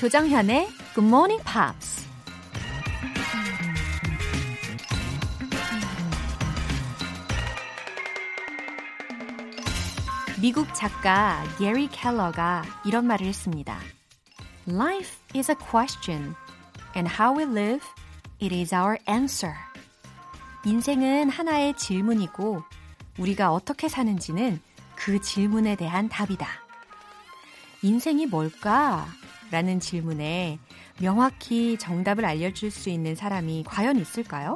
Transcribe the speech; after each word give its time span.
조정현의 0.00 0.66
Good 0.94 1.06
Morning 1.06 1.44
Pops. 1.44 2.08
미국 10.40 10.72
작가 10.74 11.44
게리 11.58 11.88
켈러가 11.88 12.62
이런 12.86 13.06
말을 13.06 13.26
했습니다. 13.26 13.78
Life 14.66 15.18
is 15.36 15.50
a 15.50 15.56
question, 15.70 16.34
and 16.96 17.06
how 17.06 17.36
we 17.36 17.44
live, 17.44 17.84
it 18.40 18.54
is 18.54 18.74
our 18.74 18.96
answer. 19.06 19.69
인생은 20.64 21.30
하나의 21.30 21.74
질문이고, 21.74 22.62
우리가 23.18 23.52
어떻게 23.52 23.88
사는지는 23.88 24.60
그 24.94 25.20
질문에 25.20 25.76
대한 25.76 26.08
답이다. 26.08 26.46
인생이 27.82 28.26
뭘까? 28.26 29.06
라는 29.50 29.80
질문에 29.80 30.58
명확히 31.00 31.76
정답을 31.78 32.24
알려줄 32.24 32.70
수 32.70 32.90
있는 32.90 33.14
사람이 33.14 33.64
과연 33.66 33.96
있을까요? 33.96 34.54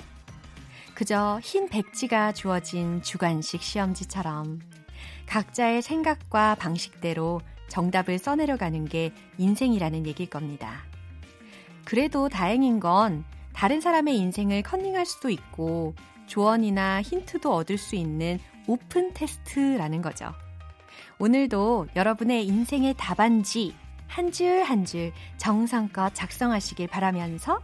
그저 0.94 1.40
흰 1.42 1.68
백지가 1.68 2.32
주어진 2.32 3.02
주관식 3.02 3.62
시험지처럼 3.62 4.60
각자의 5.26 5.82
생각과 5.82 6.54
방식대로 6.54 7.40
정답을 7.68 8.18
써내려가는 8.18 8.84
게 8.84 9.12
인생이라는 9.38 10.06
얘기일 10.06 10.30
겁니다. 10.30 10.84
그래도 11.84 12.28
다행인 12.28 12.78
건 12.78 13.24
다른 13.54 13.80
사람의 13.80 14.16
인생을 14.18 14.62
컨닝할 14.62 15.06
수도 15.06 15.30
있고 15.30 15.94
조언이나 16.26 17.02
힌트도 17.02 17.52
얻을 17.54 17.78
수 17.78 17.96
있는 17.96 18.38
오픈 18.66 19.12
테스트라는 19.14 20.02
거죠. 20.02 20.32
오늘도 21.18 21.88
여러분의 21.96 22.46
인생의 22.46 22.94
답안지 22.96 23.74
한 24.08 24.30
줄 24.30 24.62
한 24.64 24.84
줄 24.84 25.12
정성껏 25.38 26.14
작성하시길 26.14 26.88
바라면서 26.88 27.60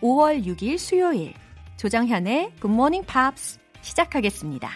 5월 0.00 0.44
6일 0.44 0.78
수요일 0.78 1.34
조정현의 1.76 2.52
Good 2.60 2.72
Morning 2.72 3.06
Pops 3.06 3.58
시작하겠습니다. 3.82 4.70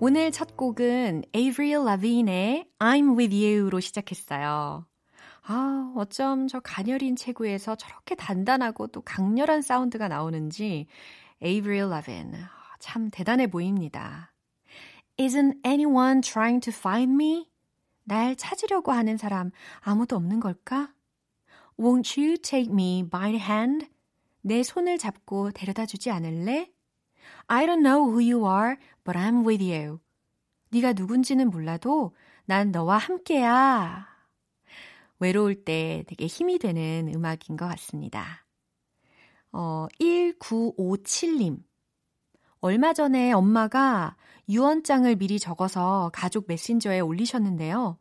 오늘 0.00 0.30
첫 0.32 0.56
곡은 0.56 1.24
Avril 1.34 1.86
Lavigne의 1.86 2.66
I'm 2.78 3.16
With 3.16 3.34
You로 3.36 3.80
시작했어요. 3.80 4.86
아, 5.44 5.92
어쩜 5.96 6.46
저 6.46 6.60
가녀린 6.60 7.16
체구에서 7.16 7.74
저렇게 7.74 8.14
단단하고 8.14 8.86
또 8.88 9.00
강렬한 9.00 9.60
사운드가 9.60 10.08
나오는지 10.08 10.86
Avril 11.42 11.92
Lavigne 11.92 12.44
참 12.78 13.10
대단해 13.10 13.48
보입니다. 13.48 14.32
Isn't 15.18 15.58
anyone 15.66 16.20
trying 16.20 16.60
to 16.60 16.72
find 16.72 17.12
me? 17.12 17.48
날 18.04 18.36
찾으려고 18.36 18.92
하는 18.92 19.16
사람 19.16 19.50
아무도 19.80 20.16
없는 20.16 20.40
걸까? 20.40 20.92
Won't 21.78 22.20
you 22.20 22.36
take 22.36 22.72
me 22.72 23.08
by 23.08 23.32
the 23.32 23.40
hand? 23.40 23.88
내 24.42 24.62
손을 24.62 24.98
잡고 24.98 25.52
데려다 25.52 25.86
주지 25.86 26.10
않을래? 26.10 26.70
I 27.46 27.66
don't 27.66 27.82
know 27.82 28.08
who 28.08 28.18
you 28.18 28.46
are, 28.46 28.76
but 29.04 29.18
I'm 29.18 29.46
with 29.46 29.64
you. 29.64 29.98
네가 30.70 30.92
누군지는 30.94 31.50
몰라도 31.50 32.14
난 32.44 32.70
너와 32.70 32.98
함께야. 32.98 34.11
외로울 35.22 35.64
때 35.64 36.02
되게 36.08 36.26
힘이 36.26 36.58
되는 36.58 37.10
음악인 37.14 37.56
것 37.56 37.68
같습니다. 37.68 38.44
어, 39.52 39.86
1957님. 40.00 41.62
얼마 42.60 42.92
전에 42.92 43.32
엄마가 43.32 44.16
유언장을 44.48 45.14
미리 45.16 45.38
적어서 45.38 46.10
가족 46.12 46.46
메신저에 46.48 47.00
올리셨는데요. 47.00 47.98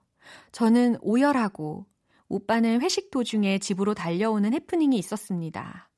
저는 0.51 0.97
오열하고 1.01 1.85
오빠는 2.27 2.81
회식 2.81 3.11
도중에 3.11 3.59
집으로 3.59 3.93
달려오는 3.93 4.53
해프닝이 4.53 4.97
있었습니다. 4.97 5.89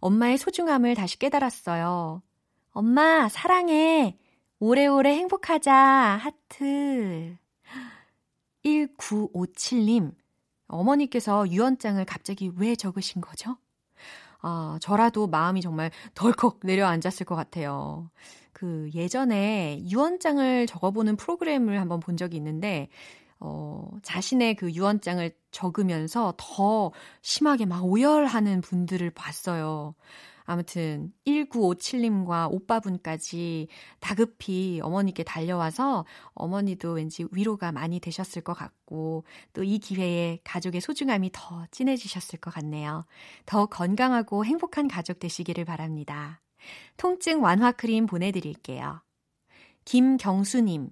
엄마의 0.00 0.38
소중함을 0.38 0.94
다시 0.94 1.18
깨달았어요. 1.18 2.22
엄마, 2.70 3.28
사랑해. 3.28 4.18
오래오래 4.58 5.14
행복하자. 5.14 5.72
하트. 5.72 7.36
1957님, 8.64 10.14
어머니께서 10.68 11.48
유언장을 11.50 12.04
갑자기 12.04 12.50
왜 12.56 12.76
적으신 12.76 13.20
거죠? 13.20 13.56
아, 14.40 14.78
저라도 14.80 15.26
마음이 15.26 15.60
정말 15.62 15.90
덜컥 16.14 16.60
내려앉았을 16.62 17.26
것 17.26 17.34
같아요. 17.34 18.10
그 18.52 18.90
예전에 18.94 19.80
유언장을 19.90 20.66
적어보는 20.66 21.16
프로그램을 21.16 21.80
한번 21.80 22.00
본 22.00 22.16
적이 22.16 22.36
있는데, 22.38 22.88
어, 23.40 23.88
자신의 24.02 24.56
그 24.56 24.72
유언장을 24.72 25.30
적으면서 25.50 26.34
더 26.36 26.92
심하게 27.22 27.66
막 27.66 27.84
오열하는 27.84 28.60
분들을 28.60 29.10
봤어요. 29.10 29.94
아무튼 30.50 31.12
1957님과 31.26 32.50
오빠분까지 32.50 33.68
다급히 34.00 34.80
어머니께 34.82 35.22
달려와서 35.22 36.06
어머니도 36.32 36.92
왠지 36.92 37.26
위로가 37.30 37.70
많이 37.70 38.00
되셨을 38.00 38.42
것 38.42 38.54
같고 38.54 39.24
또 39.52 39.68
이 39.68 39.78
기회에 39.78 40.40
가족의 40.44 40.80
소중함이 40.80 41.28
더 41.34 41.66
진해지셨을 41.70 42.38
것 42.40 42.52
같네요. 42.54 43.04
더 43.44 43.66
건강하고 43.66 44.46
행복한 44.46 44.88
가족 44.88 45.18
되시기를 45.18 45.66
바랍니다. 45.66 46.40
통증 46.96 47.42
완화 47.42 47.70
크림 47.70 48.06
보내드릴게요. 48.06 49.02
김경수님, 49.84 50.90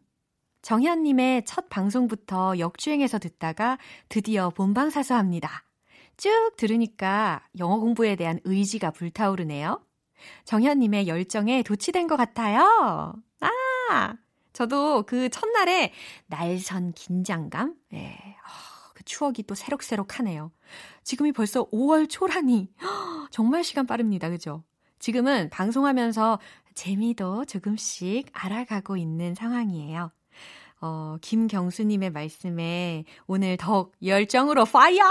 정현님의 0.60 1.46
첫 1.46 1.70
방송부터 1.70 2.58
역주행해서 2.58 3.18
듣다가 3.18 3.78
드디어 4.10 4.50
본방사수합니다. 4.50 5.65
쭉 6.16 6.52
들으니까 6.56 7.42
영어 7.58 7.78
공부에 7.78 8.16
대한 8.16 8.40
의지가 8.44 8.90
불타오르네요. 8.92 9.80
정현님의 10.44 11.08
열정에 11.08 11.62
도취된 11.62 12.06
것 12.06 12.16
같아요. 12.16 13.14
아! 13.40 14.14
저도 14.52 15.02
그 15.02 15.28
첫날에 15.28 15.92
날선 16.26 16.92
긴장감? 16.94 17.74
예. 17.92 18.06
어, 18.08 18.92
그 18.94 19.04
추억이 19.04 19.42
또 19.46 19.54
새록새록 19.54 20.18
하네요. 20.18 20.50
지금이 21.02 21.32
벌써 21.32 21.64
5월 21.70 22.08
초라니. 22.08 22.70
정말 23.30 23.62
시간 23.62 23.86
빠릅니다. 23.86 24.30
그죠? 24.30 24.64
지금은 24.98 25.50
방송하면서 25.50 26.40
재미도 26.74 27.44
조금씩 27.44 28.28
알아가고 28.32 28.96
있는 28.96 29.34
상황이에요. 29.34 30.10
어, 30.80 31.16
김경수님의 31.20 32.10
말씀에 32.10 33.04
오늘 33.26 33.56
더욱 33.56 33.92
열정으로 34.02 34.64
파이어! 34.64 35.04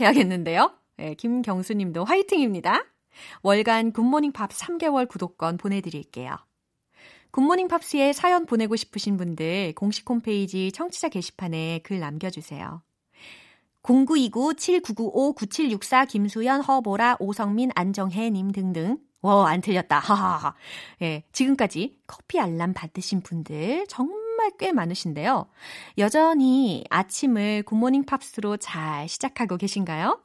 해야겠는데요. 0.00 0.72
네, 0.96 1.14
김경수님도 1.14 2.04
화이팅입니다. 2.04 2.84
월간 3.42 3.92
굿모닝 3.92 4.32
팝스 4.32 4.50
3개월 4.50 5.08
구독권 5.08 5.56
보내드릴게요. 5.56 6.36
굿모닝 7.30 7.68
팝스에 7.68 8.12
사연 8.12 8.44
보내고 8.46 8.76
싶으신 8.76 9.16
분들 9.16 9.72
공식 9.74 10.08
홈페이지 10.08 10.70
청취자 10.70 11.08
게시판에 11.08 11.80
글 11.82 11.98
남겨주세요. 11.98 12.82
0929-7995-9764 13.82 16.06
김수연, 16.08 16.62
허보라, 16.62 17.16
오성민, 17.18 17.70
안정혜님 17.74 18.52
등등. 18.52 18.98
와, 19.20 19.50
안 19.50 19.60
틀렸다. 19.60 19.98
하하하. 19.98 20.54
예, 21.02 21.24
지금까지 21.32 21.98
커피 22.06 22.38
알람 22.38 22.72
받으신 22.72 23.20
분들 23.22 23.86
정말 23.88 24.23
정말 24.44 24.50
꽤 24.58 24.72
많으신데요. 24.72 25.46
여전히 25.96 26.84
아침을 26.90 27.62
굿모닝 27.62 28.04
팝스로 28.04 28.58
잘 28.58 29.08
시작하고 29.08 29.56
계신가요? 29.56 30.20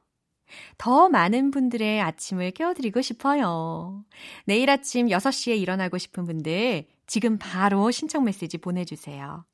더 0.77 1.07
많은 1.07 1.51
분들의 1.51 2.01
아침을 2.01 2.51
깨워드리고 2.51 3.01
싶어요. 3.01 4.03
내일 4.45 4.69
아침 4.69 5.07
6시에 5.07 5.57
일어나고 5.57 5.97
싶은 5.97 6.25
분들 6.25 6.85
지금 7.07 7.37
바로 7.37 7.91
신청 7.91 8.25
메시지 8.25 8.57
보내주세요. 8.57 9.45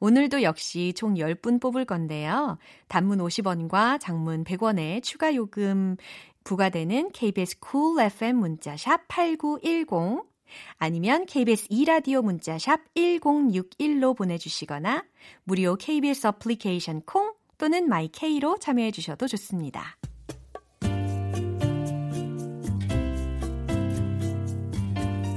오늘도 0.00 0.42
역시 0.42 0.94
총 0.96 1.14
10분 1.14 1.60
뽑을 1.60 1.84
건데요. 1.84 2.56
단문 2.88 3.18
50원과 3.18 4.00
장문 4.00 4.44
100원의 4.44 5.02
추가 5.02 5.34
요금 5.34 5.96
부과되는 6.44 7.10
KBS 7.12 7.58
cool 7.58 8.06
FM 8.06 8.36
문자 8.36 8.74
샵 8.76 9.06
8910 9.08 10.27
아니면 10.76 11.26
KBS 11.26 11.68
2라디오 11.68 12.22
문자샵 12.22 12.80
1061로 12.94 14.16
보내주시거나 14.16 15.04
무료 15.44 15.76
KBS 15.76 16.26
어플리케이션 16.28 17.02
콩 17.02 17.32
또는 17.58 17.88
마이케이로 17.88 18.58
참여해 18.58 18.90
주셔도 18.92 19.26
좋습니다. 19.26 19.96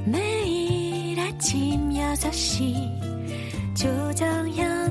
매일 0.05 1.19
아침 1.19 1.89
6시 1.89 3.75
조정현 3.75 4.90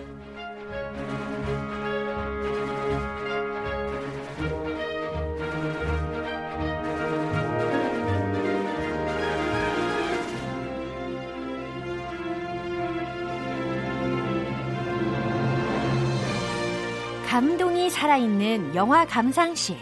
살아있는 18.01 18.73
영화 18.73 19.05
감상실 19.05 19.77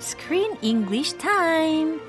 Screen 0.00 0.56
English 0.62 1.16
Time 1.18 2.00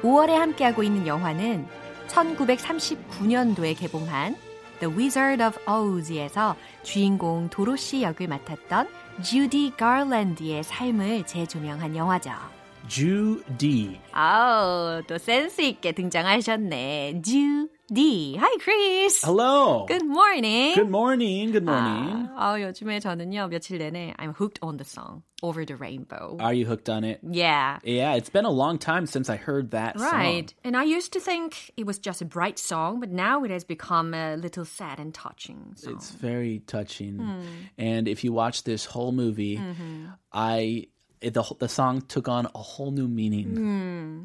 5월에 0.00 0.30
함께하고 0.30 0.82
있는 0.82 1.06
영화는 1.06 1.66
1939년도에 2.08 3.78
개봉한 3.78 4.34
The 4.80 4.96
Wizard 4.96 5.44
of 5.44 5.58
Oz에서 5.70 6.56
주인공 6.82 7.50
도로시 7.50 8.00
역을 8.00 8.28
맡았던 8.28 8.88
주디 9.22 9.74
가랜드의 9.76 10.64
삶을 10.64 11.26
재조명한 11.26 11.94
영화죠. 11.96 12.30
Judy. 12.88 14.00
아우, 14.12 15.02
또 15.06 15.18
센스 15.18 15.60
있게 15.60 15.92
등장하셨네. 15.92 17.20
주 17.22 17.68
디. 17.93 18.35
Hi, 18.37 18.57
Chris. 18.61 19.23
Hello. 19.23 19.85
Good 19.87 20.05
morning. 20.05 20.75
Good 20.75 20.89
morning. 20.89 21.51
Good 21.51 21.65
morning. 21.65 22.29
아, 22.37 22.53
아, 22.53 22.61
요즘에 22.61 22.99
저는요, 22.99 23.47
며칠 23.49 23.79
내내 23.79 24.13
I'm 24.19 24.33
hooked 24.33 24.59
on 24.61 24.77
the 24.77 24.85
song 24.85 25.23
Over 25.41 25.65
the 25.65 25.75
Rainbow. 25.75 26.37
Are 26.39 26.53
you 26.53 26.65
hooked 26.65 26.89
on 26.89 27.03
it? 27.03 27.19
yeah. 27.23 27.79
Yeah, 27.83 28.13
it's 28.13 28.29
been 28.29 28.45
a 28.45 28.51
long 28.51 28.77
time 28.77 29.05
since 29.07 29.29
I 29.29 29.37
heard 29.37 29.71
that 29.71 29.95
Right. 29.99 30.49
song. 30.51 30.57
And 30.63 30.77
I 30.77 30.83
used 30.83 31.13
to 31.13 31.19
think 31.19 31.71
it 31.77 31.85
was 31.87 31.97
just 31.97 32.21
a 32.21 32.25
bright 32.25 32.59
song, 32.59 32.99
but 32.99 33.09
now 33.09 33.43
it 33.43 33.49
has 33.49 33.63
become 33.63 34.13
a 34.13 34.35
little 34.35 34.65
sad 34.65 34.99
and 34.99 35.13
touching 35.13 35.73
song. 35.75 35.93
It's 35.95 36.11
very 36.11 36.59
touching. 36.67 37.17
Hmm. 37.17 37.41
And 37.77 38.07
if 38.07 38.23
you 38.23 38.33
watch 38.33 38.63
this 38.65 38.85
whole 38.85 39.11
movie, 39.11 39.57
Mm-hmm. 39.57 40.13
I 40.31 40.59
it, 40.59 40.89
the 41.20 41.42
the 41.58 41.68
song 41.68 42.00
took 42.06 42.28
on 42.28 42.46
a 42.54 42.60
whole 42.60 42.90
new 42.92 43.08
meaning. 43.08 43.54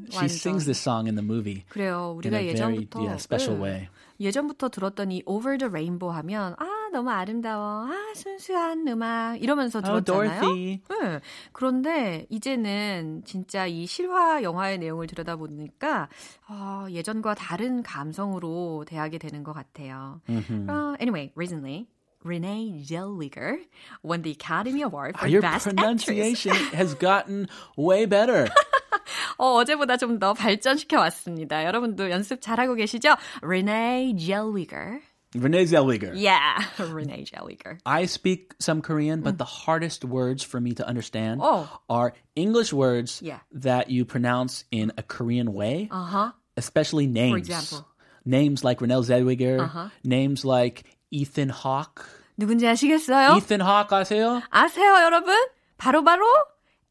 she 0.09 0.18
완전. 0.18 0.30
sings 0.30 0.65
this 0.65 0.80
song 0.80 1.07
in 1.07 1.15
the 1.15 1.24
movie 1.24 1.65
그래요. 1.69 2.15
우리가 2.18 2.38
a 2.39 2.53
very 2.53 2.53
예전부터 2.88 3.00
yeah, 3.01 3.15
special 3.18 3.57
네. 3.57 3.63
way. 3.63 3.88
예전부터 4.19 4.68
들었던 4.68 5.12
이 5.12 5.24
Over 5.25 5.57
the 5.57 5.69
Rainbow 5.69 6.12
하면 6.18 6.53
아 6.59 6.89
너무 6.91 7.09
아름다워, 7.09 7.88
아 7.88 8.13
순수한 8.15 8.86
음악 8.89 9.41
이러면서 9.41 9.80
Oh, 9.80 10.01
들었잖아요. 10.03 10.41
Dorothy. 10.41 10.81
네. 10.89 11.19
그런데 11.53 12.25
이제는 12.30 13.21
진짜 13.24 13.65
이 13.65 13.85
실화 13.85 14.44
영화의 14.44 14.80
내용을 14.80 15.07
들여다 15.07 15.38
보니까 15.38 16.09
아, 16.47 16.88
예전과 16.89 17.35
다른 17.35 17.81
감성으로 17.81 18.83
대하게 18.85 19.19
되는 19.19 19.44
것 19.44 19.53
같아요. 19.53 20.19
Uh, 20.27 20.97
anyway, 21.00 21.31
recently. 21.35 21.88
Renee 22.25 22.82
Zellweger 22.86 23.56
won 24.02 24.22
the 24.22 24.31
Academy 24.31 24.81
Award 24.82 25.19
for 25.19 25.26
Your 25.28 25.42
Best 25.42 25.66
Actress. 25.66 25.75
pronunciation 25.75 26.54
has 26.72 26.94
gotten 26.94 27.48
way 27.76 28.06
better. 28.06 28.48
어, 29.38 29.56
어제보다 29.62 29.96
좀 29.98 30.19
더 30.19 30.32
발전시켜 30.32 30.98
왔습니다. 31.00 31.64
여러분도 31.64 32.10
연습 32.10 32.40
잘하고 32.40 32.75
계시죠? 32.76 33.16
Renee 33.42 34.14
Zellweger. 34.16 35.00
Renee 35.36 35.64
Zellweger. 35.66 36.12
Yeah, 36.14 36.62
Renee 36.78 37.25
Zellweger. 37.26 37.78
I 37.84 38.06
speak 38.06 38.54
some 38.60 38.81
Korean, 38.81 39.20
but 39.20 39.36
the 39.36 39.44
hardest 39.66 40.04
words 40.04 40.44
for 40.44 40.60
me 40.60 40.72
to 40.75 40.86
understand 40.86 41.40
Mm. 41.40 41.44
Oh. 41.44 41.69
are 41.90 42.14
English 42.36 42.72
words 42.72 43.20
Yeah. 43.20 43.40
that 43.52 43.90
you 43.90 44.04
pronounce 44.06 44.64
in 44.70 44.92
a 44.96 45.02
Korean 45.02 45.52
way, 45.52 45.88
Uh-huh. 45.90 46.31
especially 46.56 47.06
names. 47.08 47.48
example. 47.50 47.84
Names 48.25 48.62
like 48.64 48.81
Renee 48.81 49.02
Zellweger, 49.02 49.60
Uh-huh. 49.60 49.88
names 50.04 50.44
like 50.46 50.84
Ethan 51.11 51.50
Hawke. 51.51 52.06
누군지 52.38 52.67
아시겠어요? 52.67 53.38
Ethan 53.38 53.61
Hawke 53.61 53.97
아세요? 53.97 54.41
아세요, 54.50 54.95
여러분? 55.03 55.35
바로바로 55.77 56.25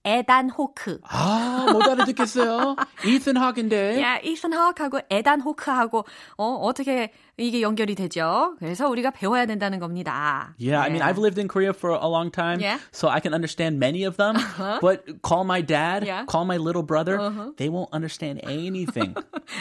에단 0.05 0.49
호크. 0.51 1.01
아, 1.05 1.67
못 1.73 1.83
알아듣겠어요. 1.83 2.77
Ethan 3.05 3.37
Hawke인데. 3.37 4.01
야, 4.01 4.19
이슨 4.19 4.53
하워크하고 4.55 5.01
에단 5.11 5.41
호크하고 5.41 6.07
어, 6.39 6.45
어떻게 6.63 7.13
이게 7.39 7.63
연결이 7.63 7.95
되죠? 7.95 8.57
그래서 8.59 8.89
우리가 8.89 9.11
배워야 9.13 9.47
된다는 9.47 9.79
겁니다. 9.79 10.55
Yeah, 10.61 10.83
I 10.83 10.91
mean, 10.91 11.03
I've 11.03 11.19
lived 11.19 11.39
in 11.41 11.47
Korea 11.49 11.71
for 11.73 11.95
a 11.95 12.09
long 12.09 12.31
time, 12.33 12.59
Yeah. 12.61 12.81
so 12.93 13.09
I 13.09 13.21
can 13.21 13.33
understand 13.33 13.79
many 13.79 14.05
of 14.05 14.17
them. 14.17 14.35
But 14.81 15.23
call 15.23 15.45
my 15.45 15.63
dad, 15.65 16.03
Yeah. 16.05 16.27
call 16.27 16.45
my 16.45 16.59
little 16.59 16.83
brother, 16.85 17.19
they 17.57 17.71
won't 17.71 17.91
understand 17.95 18.41
anything. 18.45 19.15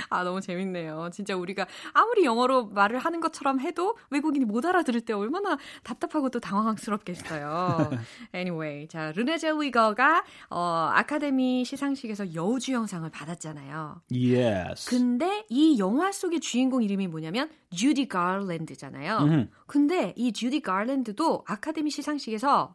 아, 0.09 0.23
너무 0.23 0.41
재밌네요. 0.41 1.09
진짜 1.13 1.35
우리가 1.35 1.67
아무리 1.93 2.25
영어로 2.25 2.67
말을 2.73 2.97
하는 2.97 3.19
것처럼 3.19 3.59
해도 3.59 3.95
외국인이 4.09 4.45
못 4.45 4.65
알아들을 4.65 5.01
때 5.01 5.13
얼마나 5.13 5.57
답답하고 5.83 6.29
또 6.29 6.39
당황스럽겠어요. 6.39 7.91
anyway, 8.33 8.87
자, 8.87 9.11
르네 9.11 9.37
젤위거가 9.37 10.23
어, 10.49 10.89
아카데미 10.93 11.63
시상식에서 11.65 12.33
여우주연상을 12.33 13.07
받았잖아요. 13.09 14.01
yes. 14.11 14.89
근데 14.89 15.45
이 15.49 15.77
영화 15.79 16.11
속의 16.11 16.39
주인공 16.39 16.81
이름이 16.81 17.07
뭐냐면 17.07 17.49
주디 17.70 18.08
가랜드잖아요. 18.08 19.46
근데 19.66 20.12
이 20.16 20.32
주디 20.32 20.60
가랜드도 20.60 21.44
아카데미 21.46 21.90
시상식에서 21.90 22.74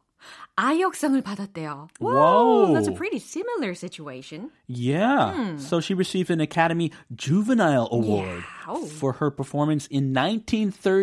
아역상을 0.56 1.22
받았대요. 1.22 1.90
Wow, 2.02 2.12
Whoa. 2.12 2.74
that's 2.74 2.88
a 2.88 2.92
pretty 2.96 3.20
similar 3.20 3.76
situation. 3.76 4.50
Yeah. 4.68 5.32
Hmm. 5.32 5.58
So 5.60 5.80
she 5.80 5.94
received 5.94 6.32
an 6.32 6.42
Academy 6.42 6.90
Juvenile 7.16 7.88
Award 7.92 8.44
Oh. 8.68 8.84
for 8.88 9.14
her 9.22 9.30
performance 9.30 9.88
in 9.92 10.12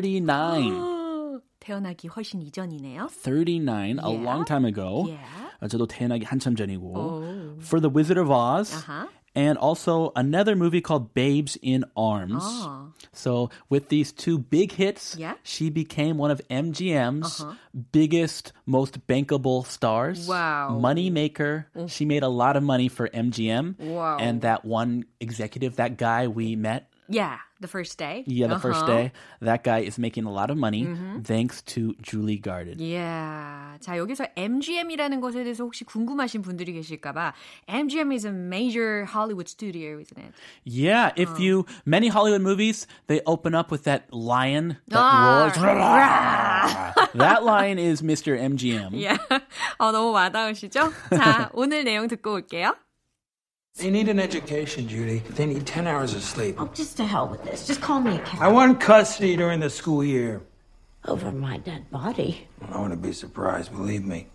1939. 0.04 1.40
태어나기 1.60 2.08
훨씬 2.08 2.42
이전이네요. 2.42 3.08
39, 3.08 3.98
a 4.02 4.10
Yeah. 4.10 4.22
long 4.24 4.44
time 4.44 4.66
ago. 4.66 5.06
Yeah. 5.08 5.24
어, 5.62 5.68
저도 5.68 5.86
태어나기 5.86 6.24
한참 6.26 6.56
전이고. 6.56 6.94
Oh. 6.94 7.56
For 7.62 7.80
The 7.80 7.88
Wizard 7.88 8.18
of 8.20 8.30
Oz. 8.30 8.74
Uh-huh. 8.74 9.08
And 9.39 9.57
also 9.57 10.11
another 10.17 10.53
movie 10.53 10.81
called 10.81 11.13
Babes 11.13 11.57
in 11.61 11.85
Arms. 11.95 12.43
Oh. 12.43 12.91
So 13.13 13.49
with 13.69 13.87
these 13.87 14.11
two 14.11 14.37
big 14.37 14.73
hits, 14.73 15.15
Yeah. 15.17 15.35
she 15.43 15.69
became 15.69 16.17
one 16.17 16.29
of 16.29 16.41
MGM's 16.49 17.39
uh-huh. 17.39 17.53
biggest, 17.93 18.51
most 18.65 19.07
bankable 19.07 19.65
stars. 19.65 20.27
Wow. 20.27 20.77
Money 20.77 21.09
maker. 21.09 21.67
Mm. 21.73 21.89
She 21.89 22.03
made 22.03 22.23
a 22.23 22.27
lot 22.27 22.57
of 22.57 22.63
money 22.63 22.89
for 22.89 23.07
MGM. 23.07 23.79
Wow. 23.79 24.17
And 24.19 24.41
that 24.41 24.65
one 24.65 25.05
executive, 25.21 25.77
that 25.77 25.95
guy 25.95 26.27
we 26.27 26.57
met, 26.57 26.91
Yeah, 27.07 27.37
the 27.59 27.67
first 27.67 27.97
day. 27.97 28.23
yeah, 28.27 28.47
the 28.47 28.59
first 28.59 28.83
Uh-huh. 28.83 28.87
day, 28.87 29.11
that 29.41 29.63
guy 29.63 29.79
is 29.79 29.97
making 29.99 30.25
a 30.25 30.31
lot 30.31 30.49
of 30.49 30.57
money 30.57 30.87
thanks 31.23 31.61
to 31.75 31.93
Julie 32.01 32.37
Garden. 32.39 32.79
Yeah. 32.79 33.77
자, 33.79 33.97
여기서 33.97 34.27
MGM이라는 34.35 35.19
것에 35.21 35.43
대해서 35.43 35.63
혹시 35.63 35.83
궁금하신 35.85 36.41
분들이 36.41 36.73
계실까 36.73 37.13
봐 37.13 37.33
MGM 37.67 38.11
is 38.13 38.25
a 38.25 38.31
major 38.31 39.05
Hollywood 39.05 39.47
studio, 39.47 39.99
isn't 39.99 40.17
it? 40.17 40.33
Yeah, 40.63 41.11
if 41.15 41.39
you 41.39 41.65
many 41.85 42.07
Hollywood 42.07 42.41
movies, 42.41 42.87
they 43.07 43.21
open 43.25 43.53
up 43.55 43.71
with 43.71 43.83
that 43.83 44.07
lion 44.11 44.77
that 44.87 44.99
Ah, 44.99 45.43
roars. 45.43 45.55
that 47.15 47.43
lion 47.43 47.77
is 47.79 48.01
Mr. 48.01 48.35
MGM. 48.37 48.91
Yeah. 48.95 49.17
어, 49.79 49.91
너무 49.91 50.11
와닿으시죠? 50.11 50.91
자, 51.15 51.49
오늘 51.53 51.83
내용 51.83 52.07
듣고 52.07 52.33
올게요. 52.33 52.75
They 53.78 53.90
need 53.90 54.08
an 54.08 54.20
education, 54.20 54.86
Judy. 54.86 55.18
They 55.30 55.46
need 55.46 55.66
10 55.66 55.86
hours 55.88 56.14
of 56.14 56.22
sleep. 56.22 56.56
Oh, 56.60 56.70
just 56.74 56.96
to 56.98 57.04
hell 57.04 57.26
with 57.26 57.42
this. 57.42 57.66
Just 57.66 57.80
call 57.80 58.00
me 58.00 58.16
a 58.16 58.18
cat. 58.20 58.40
I 58.40 58.48
want 58.48 58.80
custody 58.80 59.36
during 59.36 59.58
the 59.58 59.68
school 59.70 60.04
year. 60.04 60.42
Over 61.06 61.32
my 61.32 61.58
dead 61.58 61.90
body. 61.90 62.46
I 62.70 62.80
wouldn't 62.80 63.02
be 63.02 63.12
surprised, 63.12 63.72
believe 63.72 64.04
me. 64.04 64.28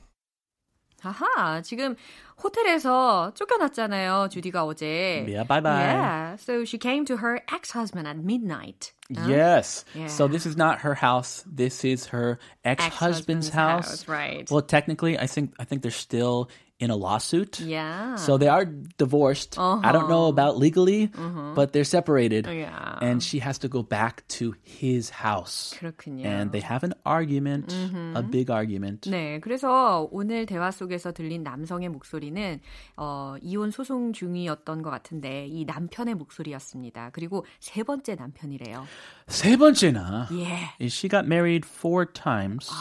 아하, 1.01 1.61
지금 1.63 1.95
호텔에서 2.43 3.31
쫓겨났잖아요, 3.33 4.27
주디가 4.29 4.65
어제. 4.65 5.25
Yeah, 5.25 5.43
bye-bye. 5.45 5.71
Yeah, 5.71 6.35
so 6.35 6.65
she 6.65 6.77
came 6.77 7.05
to 7.05 7.15
her 7.17 7.41
ex-husband 7.49 8.05
at 8.05 8.17
midnight. 8.17 8.91
Yes. 9.09 9.85
Yeah. 9.95 10.07
So 10.07 10.27
this 10.27 10.45
is 10.45 10.57
not 10.57 10.79
her 10.81 10.93
house. 10.93 11.45
This 11.47 11.85
is 11.85 12.07
her 12.07 12.37
ex-husband's, 12.65 13.47
Ex-husband's 13.47 13.49
house. 13.49 13.87
house, 13.87 14.07
right. 14.09 14.51
Well, 14.51 14.61
technically, 14.61 15.17
I 15.17 15.25
think 15.25 15.53
I 15.57 15.63
think 15.63 15.81
they're 15.81 15.91
still 15.91 16.49
in 16.79 16.89
a 16.89 16.95
lawsuit. 16.95 17.59
Yeah. 17.59 18.15
So 18.15 18.37
they 18.37 18.47
are 18.47 18.63
divorced. 18.63 19.59
I 19.59 19.91
don't 19.91 20.07
know 20.07 20.27
about 20.27 20.57
legally, 20.57 21.11
but 21.53 21.73
they're 21.73 21.83
separated. 21.83 22.47
Yeah. 22.47 22.97
And 23.01 23.21
she 23.21 23.39
has 23.39 23.57
to 23.59 23.67
go 23.67 23.83
back 23.83 24.23
to 24.39 24.55
his 24.63 25.09
house. 25.09 25.75
그렇군요. 25.77 26.25
And 26.25 26.53
they 26.53 26.61
have 26.61 26.85
an 26.85 26.93
argument, 27.05 27.73
a 28.15 28.23
big 28.23 28.49
argument. 28.49 29.09
네, 29.09 29.41
그래서 29.41 30.07
오늘 30.11 30.45
대화 30.45 30.71
속에서 30.71 31.11
들린 31.11 31.43
남성의 31.43 31.89
목소리는 31.89 32.61
어, 32.95 33.35
이혼 33.41 33.71
소송 33.71 34.13
중이었던 34.13 34.81
것 34.81 34.89
같은데 34.89 35.47
이 35.47 35.65
남편의 35.65 36.15
목소리였습니다. 36.15 37.09
그리고 37.11 37.45
세 37.59 37.83
번째 37.83 38.15
남편이래요. 38.15 38.85
세 39.27 39.57
번째나. 39.57 40.29
Yeah. 40.31 40.69
She 40.87 41.09
got 41.09 41.27
married 41.27 41.65
four 41.65 42.05
times 42.05 42.71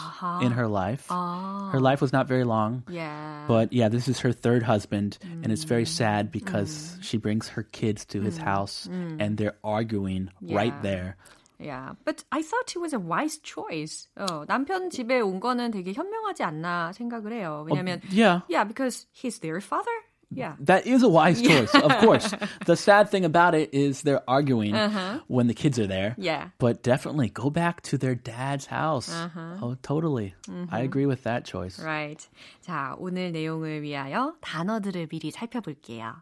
in 0.41 0.53
her 0.53 0.69
life. 0.69 1.09
Her 1.09 1.81
life 1.81 1.99
was 1.99 2.13
not 2.13 2.29
very 2.29 2.45
long. 2.45 2.83
Yeah. 2.89 3.45
But 3.45 3.73
yeah, 3.73 3.82
this 3.83 4.07
is 4.07 4.19
her 4.19 4.31
third 4.31 4.63
husband, 4.63 5.17
and 5.43 5.51
it's 5.51 5.63
very 5.63 5.85
sad 5.85 6.31
because 6.31 6.97
she 7.01 7.17
brings 7.17 7.47
her 7.49 7.63
kids 7.63 8.05
to 8.05 8.21
his 8.21 8.37
house 8.37 8.87
and 9.19 9.37
they're 9.37 9.57
arguing 9.63 10.29
right 10.41 10.73
Yeah. 10.73 10.81
there. 10.81 11.17
Yeah, 11.59 11.91
but 12.05 12.23
I 12.31 12.41
thought 12.41 12.71
it 12.73 12.79
was 12.79 12.93
a 12.93 12.99
wise 12.99 13.37
choice. 13.43 14.07
어, 14.15 14.45
남편 14.47 14.89
집에 14.89 15.19
온 15.19 15.41
거는 15.41 15.71
되게 15.71 15.91
현명하지 15.91 16.43
않나 16.43 16.93
생각을 16.93 17.33
해요. 17.33 17.65
왜냐면 17.67 17.99
Yeah. 18.09 18.41
yeah, 18.47 18.63
because 18.63 19.07
he's 19.11 19.39
their 19.39 19.59
father. 19.59 19.91
Yeah. 20.31 20.53
That 20.59 20.85
is 20.85 21.01
a 21.01 21.09
wise 21.09 21.41
choice, 21.41 21.73
of 21.73 21.91
course. 22.01 22.31
The 22.67 22.75
sad 22.75 23.09
thing 23.09 23.25
about 23.25 23.55
it 23.55 23.73
is 23.73 24.03
they're 24.03 24.21
arguing 24.29 24.75
when 25.27 25.47
the 25.47 25.55
kids 25.55 25.79
are 25.79 25.87
there. 25.87 26.13
Yeah. 26.19 26.49
But 26.59 26.83
definitely 26.83 27.29
go 27.29 27.49
back 27.49 27.81
to 27.89 27.97
their 27.97 28.13
dad's 28.13 28.67
house. 28.67 29.09
Oh, 29.59 29.75
totally. 29.81 30.35
I 30.71 30.81
agree 30.81 31.07
with 31.07 31.23
that 31.23 31.45
choice. 31.45 31.79
Right. 31.79 32.21
자, 32.61 32.95
오늘 32.99 33.31
내용을 33.31 33.81
위하여 33.81 34.35
단어들을 34.41 35.07
미리 35.07 35.31
살펴볼게요. 35.31 36.21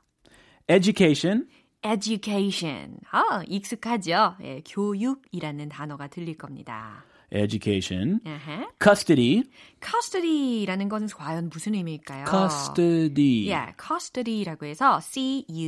Education, 0.70 1.48
education. 1.84 3.00
아, 3.12 3.44
익숙하죠? 3.46 4.36
예, 4.42 4.62
교육이라는 4.66 5.68
단어가 5.68 6.08
들릴 6.08 6.38
겁니다. 6.38 7.04
education. 7.30 8.22
Custody, 8.83 9.45
custody라는 9.81 10.89
것은 10.89 11.07
과연 11.09 11.51
무슨 11.51 11.75
의미일까요? 11.75 12.25
custody. 12.25 13.49
Yeah, 13.49 13.73
custody라고 13.79 14.67
해서 14.67 14.99
C-U-S-T-O-D-Y라는 15.01 15.63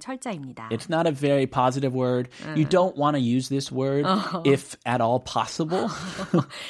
철자입니다. 0.00 0.68
It's 0.70 0.88
not 0.90 1.06
a 1.06 1.12
very 1.14 1.46
positive 1.46 1.94
word. 1.94 2.30
You 2.56 2.64
don't 2.66 2.96
want 2.96 3.16
to 3.16 3.20
use 3.22 3.48
this 3.50 3.70
word 3.72 4.06
if 4.46 4.76
at 4.86 5.02
all 5.02 5.20
possible. 5.22 5.88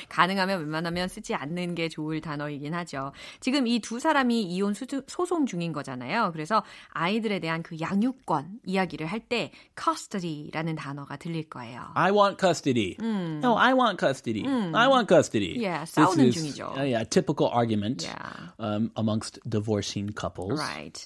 가능하면 0.08 0.60
웬만하면 0.60 1.08
쓰지 1.08 1.34
않는 1.34 1.74
게 1.76 1.88
좋을 1.88 2.20
단어이긴 2.20 2.74
하죠. 2.74 3.12
지금 3.40 3.66
이 3.66 3.80
두 3.80 4.00
사람이 4.00 4.42
이혼 4.42 4.74
수주, 4.74 5.02
소송 5.06 5.46
중인 5.46 5.72
거잖아요. 5.72 6.30
그래서 6.32 6.62
아이들에 6.90 7.38
대한 7.40 7.62
그 7.62 7.78
양육권 7.80 8.60
이야기를 8.66 9.06
할 9.06 9.20
때 9.28 9.52
custody라는 9.78 10.74
단어가 10.76 11.16
들릴 11.16 11.48
거예요. 11.48 11.92
I 11.94 12.10
want 12.10 12.38
custody. 12.40 12.96
No, 13.00 13.56
I 13.58 13.72
want 13.74 13.99
custody. 14.00 14.42
I 14.74 14.88
want 14.88 15.06
custody. 15.06 15.60
Yeah, 15.60 15.84
This 15.84 15.94
싸우는 15.94 16.28
is, 16.28 16.34
중이죠. 16.40 16.72
uh, 16.76 16.82
yeah, 16.82 17.04
typical 17.04 17.48
argument 17.52 18.02
Yeah. 18.08 18.16
um, 18.58 18.90
amongst 18.96 19.38
divorcing 19.48 20.10
couples. 20.16 20.58
Right. 20.58 20.96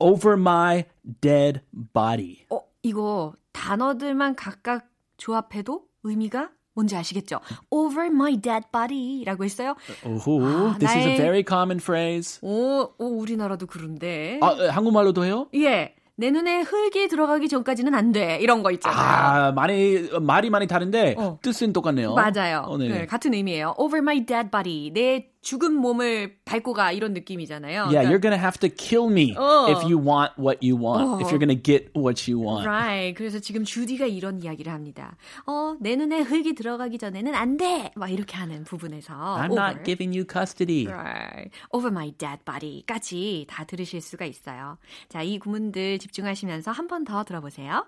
Over 0.00 0.36
my 0.36 0.86
dead 1.22 1.62
body. 1.72 2.46
어, 2.50 2.60
이거 2.82 3.34
단어들만 3.52 4.34
각각 4.34 4.88
조합해도 5.18 5.84
의미가 6.04 6.50
뭔지 6.72 6.96
아시겠죠? 6.96 7.40
Over 7.70 8.06
my 8.06 8.40
dead 8.40 8.64
body라고 8.72 9.44
했어요. 9.44 9.76
Ooh, 10.06 10.40
아, 10.46 10.78
this 10.78 10.90
is 10.96 11.04
a 11.06 11.12
나의- 11.12 11.16
very 11.18 11.44
common 11.46 11.78
phrase. 11.78 12.38
오, 12.42 12.88
오 12.96 13.04
우리나라도 13.20 13.66
그런데. 13.66 14.38
아, 14.42 14.56
에, 14.58 14.68
한국말로도 14.68 15.24
해요? 15.24 15.48
예. 15.54 15.94
내 16.20 16.30
눈에 16.30 16.60
흙이 16.60 17.08
들어가기 17.08 17.48
전까지는 17.48 17.94
안 17.94 18.12
돼. 18.12 18.36
이런 18.42 18.62
거 18.62 18.70
있잖아요. 18.72 19.00
아, 19.00 19.52
많이 19.52 20.06
말이 20.20 20.50
많이 20.50 20.66
다른데 20.66 21.14
어. 21.16 21.38
뜻은 21.40 21.72
똑같네요. 21.72 22.12
맞아요. 22.14 22.64
어, 22.66 22.76
네. 22.76 22.88
네, 22.88 23.06
같은 23.06 23.32
의미예요. 23.32 23.74
Over 23.78 24.02
my 24.02 24.26
dead 24.26 24.50
body. 24.50 24.90
내 24.92 25.29
죽은 25.42 25.72
몸을 25.74 26.36
밟고 26.44 26.74
가 26.74 26.92
이런 26.92 27.14
느낌이잖아요. 27.14 27.88
Yeah, 27.88 28.04
그러니까- 28.04 28.10
you're 28.10 28.20
gonna 28.20 28.38
have 28.38 28.58
to 28.60 28.68
kill 28.68 29.10
me 29.10 29.34
어. 29.36 29.68
if 29.70 29.80
you 29.84 29.96
want 29.96 30.34
what 30.38 30.60
you 30.62 30.76
want. 30.76 31.22
If 31.24 31.32
you're 31.32 31.40
gonna 31.40 31.56
get 31.60 31.90
what 31.96 32.30
you 32.30 32.38
want. 32.44 32.66
Right. 32.68 33.14
그래서 33.16 33.38
지금 33.38 33.64
주디가 33.64 34.04
이런 34.06 34.42
이야기를 34.42 34.70
합니다. 34.72 35.16
어, 35.46 35.76
내 35.80 35.96
눈에 35.96 36.20
흙이 36.20 36.54
들어가기 36.54 36.98
전에는 36.98 37.34
안 37.34 37.56
돼. 37.56 37.90
막 37.96 38.10
이렇게 38.10 38.36
하는 38.36 38.64
부분에서 38.64 39.14
I'm 39.14 39.50
over. 39.52 39.56
not 39.64 39.84
giving 39.84 40.14
you 40.16 40.26
custody. 40.30 40.86
Right. 40.86 41.50
Over 41.70 41.90
my 41.90 42.12
dead 42.12 42.40
body까지 42.44 43.46
다 43.48 43.64
들으실 43.64 44.00
수가 44.02 44.26
있어요. 44.26 44.76
자, 45.08 45.22
이 45.22 45.38
구문들 45.38 45.98
집중하시면서 45.98 46.70
한 46.70 46.86
번 46.86 47.04
더 47.04 47.24
들어보세요. 47.24 47.86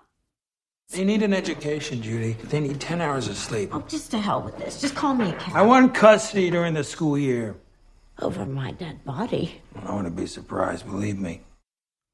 They 0.90 1.04
need 1.04 1.22
an 1.22 1.34
education, 1.34 2.00
Judy. 2.00 2.32
They 2.48 2.60
need 2.60 2.80
10 2.80 3.00
hours 3.02 3.28
of 3.28 3.36
sleep. 3.36 3.70
Oh, 3.74 3.84
just 3.88 4.10
to 4.12 4.18
hell 4.18 4.40
with 4.40 4.56
this. 4.56 4.80
Just 4.80 4.94
call 4.94 5.12
me 5.14 5.28
a 5.28 5.32
cat. 5.34 5.54
I 5.54 5.62
want 5.62 5.94
custody 5.94 6.48
during 6.50 6.72
the 6.74 6.82
school 6.84 7.18
year. 7.18 7.56
Over 8.20 8.46
my 8.46 8.72
dead 8.72 9.04
body. 9.04 9.60
I 9.84 9.94
wouldn't 9.94 10.16
be 10.16 10.26
surprised, 10.26 10.86
believe 10.86 11.18
me. 11.18 11.42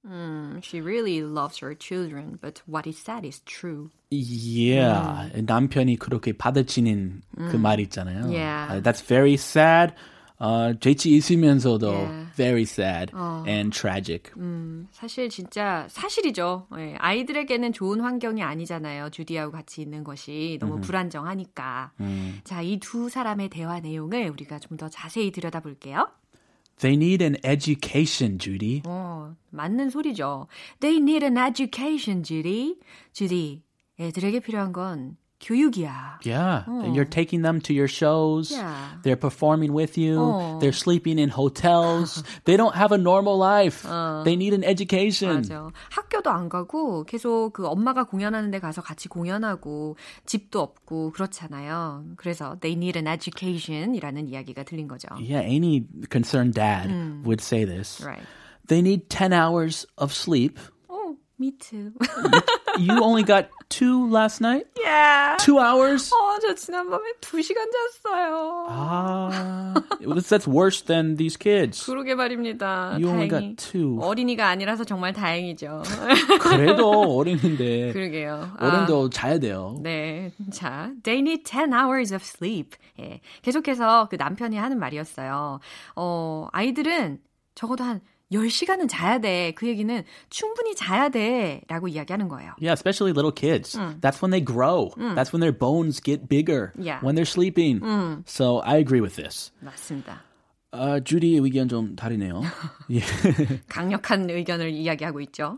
Mm, 0.06 0.62
she 0.62 0.80
really 0.82 1.23
loves 1.23 1.58
her 1.58 1.73
children, 1.75 2.38
but 2.42 2.61
what 2.66 2.87
is 2.87 2.99
said 2.99 3.25
is 3.25 3.40
true. 3.46 3.90
Yeah, 4.11 5.30
남편이 5.34 5.96
그렇게 5.99 6.32
받아치는 6.37 7.23
그 7.49 7.56
말 7.56 7.80
있잖아요. 7.80 8.30
Yeah. 8.30 8.68
Uh, 8.76 8.80
that's 8.80 9.00
very 9.00 9.37
sad. 9.38 9.94
어, 10.39 10.74
재치 10.79 11.10
있으면서도 11.15 11.89
Yeah. 11.91 12.29
very 12.36 12.62
sad 12.63 13.12
and 13.46 13.77
tragic. 13.77 14.31
사실 14.91 15.27
진짜 15.29 15.86
사실이죠. 15.89 16.67
예, 16.77 16.96
아이들에게는 16.98 17.74
좋은 17.74 18.00
환경이 18.00 18.41
아니잖아요. 18.41 19.10
주디하고 19.10 19.51
같이 19.51 19.81
있는 19.81 20.03
것이 20.05 20.58
너무 20.62 20.79
불안정하니까. 20.79 21.91
자, 22.46 22.62
이 22.62 22.79
두 22.79 23.10
사람의 23.10 23.50
대화 23.50 23.79
내용을 23.81 24.29
우리가 24.29 24.60
좀 24.60 24.77
더 24.77 24.88
자세히 24.88 25.31
들여다볼게요. 25.31 26.08
They 26.79 26.96
need 26.96 27.22
an 27.22 27.36
education, 27.43 28.39
Judy. 28.39 28.81
어, 28.86 29.36
맞는 29.50 29.89
소리죠. 29.89 30.48
They 30.79 31.01
need 31.01 31.25
an 31.25 31.38
education, 31.38 32.24
Judy. 32.24 32.77
주디, 33.12 33.63
애들에게 34.00 34.39
필요한 34.39 34.72
건 34.72 35.17
교육이야. 35.40 36.20
Yeah, 36.25 36.64
you're 36.94 37.04
taking 37.04 37.42
them 37.42 37.61
to 37.62 37.75
your 37.75 37.87
shows. 37.87 38.50
Yeah. 38.50 38.73
They're 39.02 39.20
performing 39.20 39.75
with 39.75 39.99
you. 39.99 40.16
어. 40.16 40.58
They're 40.58 40.73
sleeping 40.73 41.18
in 41.18 41.28
hotels. 41.28 42.25
they 42.46 42.56
don't 42.56 42.75
have 42.75 42.92
a 42.92 42.96
normal 42.96 43.37
life. 43.37 43.82
They 44.25 44.37
need 44.37 44.54
an 44.54 44.64
education. 44.64 45.42
맞아. 45.42 45.70
학교도 45.90 46.30
안 46.30 46.49
가고 46.49 47.04
계속 47.04 47.52
그 47.52 47.66
엄마가 47.66 48.04
공연하는 48.04 48.50
데 48.50 48.58
가서 48.58 48.80
같이 48.80 49.08
공연하고 49.08 49.96
집도 50.25 50.61
없고 50.61 51.12
그렇잖아요. 51.12 52.04
그래서 52.16 52.56
they 52.61 52.73
need 52.75 52.96
an 52.96 53.06
education이라는 53.06 54.28
이야기가 54.28 54.62
들린 54.62 54.88
거죠. 54.88 55.08
Yeah, 55.20 55.42
any 55.44 55.84
concerned 56.11 56.54
dad 56.54 56.88
would 57.26 57.42
say 57.42 57.66
this. 57.66 58.02
Right. 58.02 58.25
They 58.68 58.80
need 58.80 59.11
10 59.11 59.34
hours 59.34 59.84
of 59.99 60.14
sleep. 60.14 60.58
Oh, 61.39 61.46
me 61.46 61.51
too. 61.51 61.93
You 62.77 63.01
only 63.03 63.24
got 63.24 63.50
two 63.69 64.10
last 64.10 64.41
night? 64.41 64.67
yeah. 64.79 65.38
Two 65.39 65.58
hours? 65.60 66.12
어, 66.12 66.39
저 66.41 66.53
지난밤에 66.53 67.13
2시간 67.22 67.65
잤어요. 67.72 68.65
Ah, 68.69 69.74
that's 70.27 70.48
worse 70.48 70.81
than 70.81 71.15
these 71.15 71.38
kids. 71.38 71.86
그러게 71.86 72.15
말입니다. 72.15 72.98
You 73.00 73.08
only 73.10 73.27
다행히 73.29 73.55
got 73.55 73.72
two. 73.72 74.00
어린이가 74.01 74.48
아니라서 74.48 74.84
정말 74.84 75.13
다행이죠. 75.13 75.84
그래도 76.41 76.89
어린인데 77.17 77.93
그러게요. 77.93 78.51
아. 78.58 78.67
어른도 78.67 79.10
자야 79.10 79.39
돼요. 79.39 79.77
네. 79.81 80.31
자, 80.51 80.91
they 81.03 81.19
need 81.19 81.43
10 81.46 81.74
hours 81.74 82.13
of 82.13 82.24
sleep. 82.24 82.77
예. 83.00 83.22
계속해서 83.41 84.08
그 84.10 84.15
남편이 84.17 84.58
하는 84.58 84.79
말이었어요. 84.79 85.60
어, 85.96 86.48
아이들은 86.51 87.19
적어도 87.55 87.84
한 87.84 88.01
10시간은 88.31 88.88
자야 88.88 89.19
돼. 89.19 89.53
그 89.55 89.67
얘기는 89.67 90.03
충분히 90.29 90.75
자야 90.75 91.09
돼. 91.09 91.62
라고 91.67 91.88
이야기하는 91.88 92.27
거예요. 92.27 92.53
Yeah, 92.59 92.74
especially 92.74 93.12
little 93.13 93.31
kids. 93.31 93.77
That's 94.01 94.21
when 94.21 94.31
they 94.31 94.41
grow. 94.41 94.91
That's 95.15 95.33
when 95.33 95.41
their 95.41 95.51
bones 95.51 96.00
get 96.00 96.29
bigger. 96.29 96.71
Yeah. 96.77 97.00
When 97.01 97.15
they're 97.15 97.25
sleeping. 97.25 97.81
So 98.25 98.59
I 98.59 98.77
agree 98.77 99.01
with 99.01 99.15
this. 99.15 99.51
맞습니다. 99.62 100.21
아, 100.71 101.00
주디의 101.00 101.39
의견 101.41 101.67
좀 101.67 101.95
다르네요. 101.95 102.43
예. 102.91 103.01
강력한 103.67 104.29
의견을 104.29 104.69
이야기하고 104.69 105.19
있죠. 105.21 105.57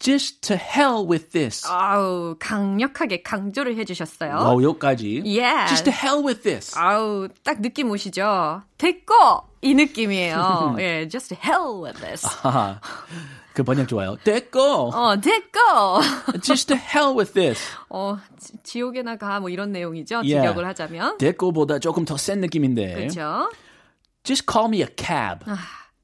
Just 0.00 0.40
to 0.48 0.56
hell 0.56 1.06
with 1.08 1.30
this. 1.30 1.64
아우, 1.66 2.36
강력하게 2.38 3.22
강조를 3.22 3.76
해주셨어요. 3.78 4.34
와, 4.34 4.52
여기까지. 4.62 5.22
Yeah. 5.24 5.66
Just 5.68 5.84
to 5.84 5.92
hell 5.92 6.22
with 6.22 6.42
this. 6.42 6.76
아우, 6.76 7.28
딱 7.42 7.60
느낌 7.62 7.90
오시죠? 7.90 8.62
됐고! 8.76 9.14
이 9.62 9.72
느낌이에요. 9.74 10.76
예, 10.78 11.08
just 11.08 11.34
hell 11.34 11.80
with 11.82 11.98
this. 12.00 12.26
하하. 12.26 12.80
그 13.54 13.62
번역 13.62 13.86
좋아요. 13.88 14.16
됐고. 14.24 14.60
어, 14.92 15.16
됐고! 15.20 16.40
Just 16.42 16.66
to 16.68 16.76
hell 16.76 17.16
with 17.16 17.32
this. 17.32 17.62
어, 17.88 18.18
지- 18.38 18.52
지옥에 18.62 19.02
나 19.02 19.16
가 19.16 19.38
뭐 19.40 19.48
이런 19.48 19.72
내용이죠. 19.72 20.16
Yeah. 20.16 20.42
직역을 20.42 20.66
하자면. 20.66 21.16
됐고보다 21.18 21.78
조금 21.78 22.04
더 22.04 22.16
센 22.18 22.40
느낌인데. 22.40 22.94
그렇죠? 22.94 23.50
Just 24.24 24.44
call 24.50 24.68
me 24.68 24.80
a 24.82 24.88
cab. 24.98 25.46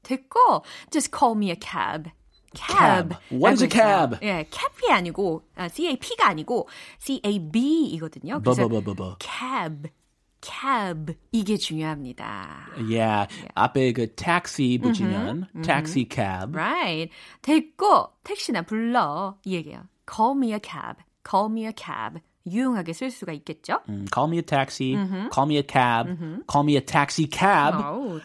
됐고, 0.03 0.63
just 0.89 1.11
call 1.15 1.35
me 1.37 1.49
a 1.49 1.55
cab. 1.61 2.09
Cab. 2.53 3.15
What 3.29 3.53
is 3.53 3.63
a 3.63 3.69
cab? 3.69 4.17
예, 4.21 4.45
cap이 4.49 4.91
아니고, 4.91 5.43
아, 5.55 5.67
C-A-P가 5.69 6.27
아니고, 6.27 6.67
C-A-B이거든요. 6.99 8.41
그래서 8.41 8.67
cab, 9.19 9.89
cab. 10.41 11.13
이게 11.31 11.57
중요합니다. 11.57 12.71
Yeah. 12.77 13.27
앞에 13.55 13.93
그 13.93 14.15
taxi 14.15 14.77
붙이면 14.79 15.47
taxi 15.63 16.07
cab. 16.09 16.55
Right. 16.55 17.11
됐고, 17.41 18.09
택시나 18.23 18.63
불러. 18.63 19.37
이 19.45 19.55
얘기예요. 19.55 19.83
Call 20.09 20.35
me 20.35 20.53
a 20.53 20.59
cab. 20.61 20.97
Call 21.23 21.49
me 21.51 21.65
a 21.65 21.73
cab. 21.75 22.19
유용하게 22.47 22.93
쓸 22.93 23.11
수가 23.11 23.33
있겠죠? 23.33 23.81
Mm, 23.87 24.07
Call 24.11 24.27
me 24.27 24.37
a 24.39 24.41
taxi. 24.41 24.95
Call 25.31 25.45
me 25.45 25.57
a 25.57 25.63
cab. 25.63 26.09
Call 26.49 26.65
me 26.65 26.75
a 26.75 26.81
taxi 26.81 27.27
cab. 27.31 27.77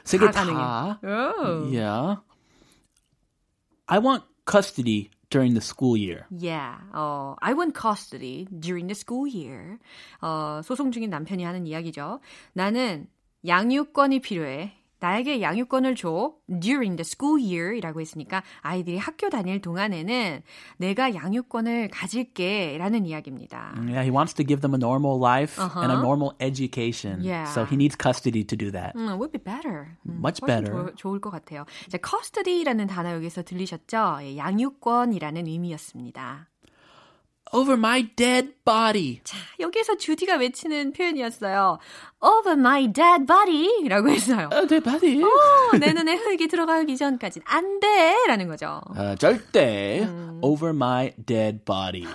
세 0.05 0.17
개 0.19 0.31
다. 0.31 0.43
다. 0.43 0.99
오. 1.05 1.69
Yeah. 1.69 2.17
I 3.89 3.99
want 3.99 4.25
custody 4.47 5.11
during 5.31 5.55
the 5.55 5.61
school 5.61 5.97
year. 5.97 6.27
Yeah. 6.31 6.77
어, 6.93 7.37
I 7.41 7.55
want 7.55 7.75
custody 7.75 8.47
during 8.51 8.87
the 8.87 8.95
school 8.95 9.29
year. 9.29 9.79
어, 10.21 10.61
소송 10.63 10.91
중인 10.91 11.11
남편이 11.11 11.45
하는 11.45 11.67
이야기죠. 11.67 12.21
나는 12.53 13.09
양육권이 13.47 14.21
필요해. 14.21 14.73
나에게 15.01 15.43
양육권을 15.43 15.95
줘. 15.95 16.35
during 16.49 16.97
the 16.97 17.05
school 17.05 17.41
year이라고 17.43 18.01
했으니까 18.01 18.43
아이들이 18.63 18.97
학교 18.99 19.29
다닐 19.29 19.61
동안에는 19.61 20.43
내가 20.79 21.15
양육권을 21.15 21.89
가질게 21.93 22.77
라는 22.79 23.05
이야기입니다. 23.07 23.75
Yeah, 23.77 24.03
he 24.03 24.11
wants 24.11 24.35
to 24.35 24.45
give 24.47 24.61
them 24.63 24.75
a 24.75 24.79
normal 24.79 25.19
life 25.21 25.61
and 25.61 25.93
a 25.93 25.97
Uh-huh. 25.97 26.01
normal 26.03 26.33
education. 26.41 27.21
Yeah. 27.23 27.45
So 27.53 27.65
he 27.65 27.77
needs 27.77 27.97
custody 27.97 28.45
to 28.45 28.57
do 28.57 28.71
that. 28.73 28.95
음, 28.97 29.19
would 29.19 29.33
be 29.33 29.43
better. 29.43 29.97
음, 30.07 30.19
Much 30.23 30.41
better. 30.45 30.73
좋, 30.73 30.97
좋을 30.97 31.21
것 31.21 31.31
같아요. 31.31 31.65
자, 31.89 31.99
custody라는 31.99 32.87
단어 32.87 33.13
여기서 33.13 33.43
들리셨죠? 33.43 34.19
예, 34.23 34.37
양육권이라는 34.37 35.47
의미였습니다. 35.47 36.49
Over 37.53 37.75
my 37.79 38.09
dead 38.17 38.55
body. 38.65 39.21
자, 39.23 39.37
여기에서 39.61 39.97
주디가 39.97 40.37
외치는 40.37 40.93
표현이었어요. 40.93 41.79
Over 42.21 42.59
my 42.59 42.93
dead 42.93 43.25
body 43.27 43.89
라고 43.89 44.09
했어요. 44.09 44.51
어, 44.53 44.67
dead 44.67 44.81
body. 44.83 45.23
어, 45.23 45.79
내 45.79 45.93
눈에 45.93 46.15
흙이 46.17 46.49
들어가기 46.49 46.97
전까진 46.97 47.43
안 47.47 47.79
돼! 47.81 48.17
라는 48.27 48.49
거죠. 48.49 48.81
어, 48.97 49.15
절대 49.17 50.09
over 50.43 50.75
my 50.75 51.13
dead 51.25 51.61
body. 51.65 52.07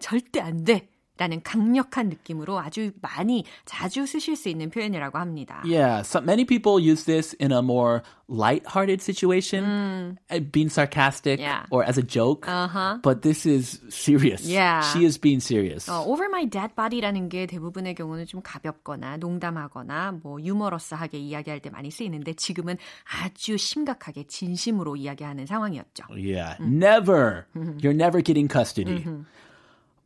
절대 0.00 0.40
안 0.40 0.64
돼! 0.64 0.88
라는 1.18 1.42
강력한 1.42 2.08
느낌으로 2.08 2.58
아주 2.58 2.92
많이 3.02 3.44
자주 3.64 4.06
쓰실 4.06 4.36
수 4.36 4.48
있는 4.48 4.70
표현이라고 4.70 5.18
합니다. 5.18 5.62
Yeah, 5.64 6.02
so 6.02 6.20
many 6.20 6.44
people 6.44 6.78
use 6.78 7.04
this 7.04 7.34
in 7.40 7.52
a 7.52 7.60
more 7.60 8.02
light-hearted 8.30 9.00
situation, 9.02 10.18
uh, 10.30 10.38
being 10.52 10.68
sarcastic 10.68 11.40
Yeah. 11.40 11.64
or 11.70 11.82
as 11.82 11.98
a 11.98 12.02
joke. 12.02 12.46
Uh-huh. 12.46 12.98
But 13.02 13.22
this 13.22 13.46
is 13.46 13.80
serious. 13.88 14.46
Yeah. 14.46 14.82
She 14.92 15.04
is 15.04 15.18
being 15.18 15.40
serious. 15.40 15.90
어, 15.90 16.04
over 16.06 16.28
my 16.28 16.44
dead 16.48 16.74
body라는 16.76 17.28
게 17.30 17.46
대부분의 17.46 17.94
경우는 17.94 18.26
좀 18.26 18.40
가볍거나 18.42 19.16
농담하거나 19.16 20.20
뭐 20.22 20.40
유머러스하게 20.40 21.18
이야기할 21.18 21.60
때 21.60 21.70
많이 21.70 21.90
쓰이는데 21.90 22.34
지금은 22.34 22.76
아주 23.24 23.56
심각하게 23.56 24.24
진심으로 24.28 24.96
이야기하는 24.96 25.46
상황이었죠. 25.46 26.04
Yeah, 26.10 26.56
never. 26.60 27.46
You're 27.54 27.96
never 27.96 28.22
getting 28.22 28.46
custody. 28.48 29.04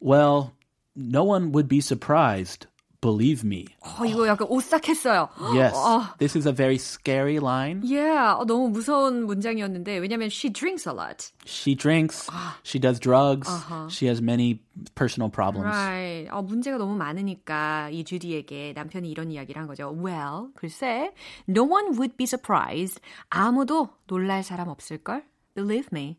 Well, 0.01 0.53
no 0.96 1.24
one 1.24 1.52
would 1.52 1.68
be 1.68 1.80
surprised. 1.80 2.68
Believe 3.00 3.46
me. 3.46 3.68
어, 3.80 4.04
이거 4.06 4.26
약간 4.28 4.48
오싹했어요. 4.50 5.30
Yes, 5.54 5.76
어, 5.76 6.18
this 6.18 6.36
is 6.36 6.48
a 6.48 6.52
very 6.52 6.80
scary 6.80 7.38
line. 7.38 7.82
yeah, 7.86 8.34
어, 8.36 8.44
너무 8.44 8.70
무서운 8.70 9.28
문장이었는데 9.28 10.00
왜냐면 10.00 10.30
she 10.32 10.50
drinks 10.52 10.88
a 10.88 10.94
lot. 10.94 11.32
She 11.46 11.76
drinks. 11.76 12.28
She 12.64 12.80
does 12.80 13.00
drugs. 13.00 13.48
She 13.90 14.08
has 14.08 14.20
many 14.20 14.64
personal 14.96 15.30
problems. 15.30 15.70
Right. 15.70 16.28
어, 16.32 16.42
문제가 16.42 16.80
너무 16.80 16.98
많으니까 16.98 17.90
이 17.92 18.04
주디에게 18.04 18.74
남편이 18.76 19.08
이런 19.12 19.30
이야기를 19.30 19.62
한 19.62 19.68
거죠. 19.68 19.94
Well, 19.96 20.50
글쎄, 20.56 21.12
no 21.48 21.64
one 21.64 21.94
would 22.00 22.18
be 22.18 22.26
surprised. 22.26 23.00
아무도 23.30 23.90
놀랄 24.08 24.42
사람 24.42 24.70
없을걸? 24.70 25.24
Believe 25.54 25.90
me. 25.94 26.18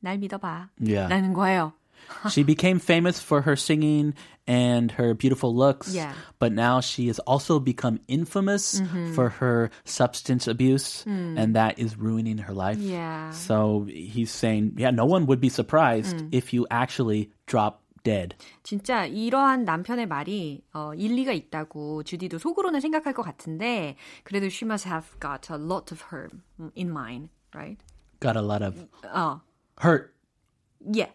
날 0.00 0.18
믿어봐. 0.18 0.68
Yeah. 0.78 1.08
라는 1.08 1.32
거예요. 1.32 1.72
she 2.30 2.42
became 2.42 2.78
famous 2.78 3.20
for 3.20 3.42
her 3.42 3.56
singing 3.56 4.14
and 4.46 4.90
her 4.92 5.14
beautiful 5.14 5.54
looks. 5.54 5.94
Yeah. 5.94 6.12
But 6.38 6.52
now 6.52 6.80
she 6.80 7.06
has 7.08 7.18
also 7.20 7.60
become 7.60 8.00
infamous 8.08 8.80
for 9.14 9.28
her 9.28 9.70
substance 9.84 10.48
abuse, 10.48 11.04
and 11.06 11.54
that 11.54 11.78
is 11.78 11.98
ruining 11.98 12.38
her 12.38 12.54
life. 12.54 12.78
Yeah. 12.78 13.30
So 13.30 13.86
he's 13.88 14.30
saying, 14.30 14.74
yeah, 14.76 14.90
no 14.90 15.04
one 15.04 15.26
would 15.26 15.40
be 15.40 15.48
surprised 15.48 16.24
if 16.32 16.52
you 16.52 16.66
actually 16.70 17.30
drop 17.46 17.82
dead. 18.04 18.34
진짜 18.62 19.04
이러한 19.04 19.64
남편의 19.64 20.06
말이 20.06 20.62
어, 20.72 20.94
일리가 20.94 21.32
있다고 21.32 22.04
주디도 22.04 22.38
속으로는 22.38 22.80
생각할 22.80 23.12
것 23.12 23.22
같은데 23.22 23.96
그래도 24.24 24.46
she 24.46 24.64
must 24.64 24.88
have 24.88 25.18
got 25.20 25.50
a 25.50 25.58
lot 25.58 25.92
of 25.92 26.06
her 26.10 26.30
in 26.74 26.90
mind, 26.90 27.28
right? 27.54 27.76
Got 28.20 28.36
a 28.36 28.42
lot 28.42 28.62
of 28.62 28.86
어, 29.04 29.40
hurt. 29.82 30.14
yeah. 30.80 31.10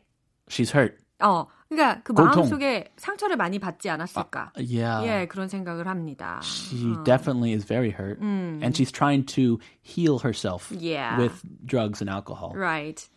She's 0.49 0.71
hurt. 0.75 0.97
어, 1.19 1.47
그러니까 1.69 2.01
그 2.03 2.13
고통. 2.13 2.41
마음속에 2.43 2.91
상처를 2.97 3.38
많이 3.38 3.58
받지 3.60 3.89
않았을까? 3.89 4.51
Yeah. 4.58 5.08
예, 5.08 5.27
그런 5.27 5.47
생각을 5.47 5.88
합니다. 5.88 6.39
She 6.43 6.95
definitely 7.06 7.53
is 7.53 7.65
very 7.65 7.91
hurt. 7.91 8.19
And 8.21 8.75
she's 8.75 8.91
trying 8.91 9.25
to 9.36 9.60
heal 9.82 10.19
herself 10.19 10.69
Yeah. 10.71 11.17
with 11.17 11.41
drugs 11.65 12.01
and 12.03 12.10
alcohol. 12.12 12.51
Right. 12.56 13.08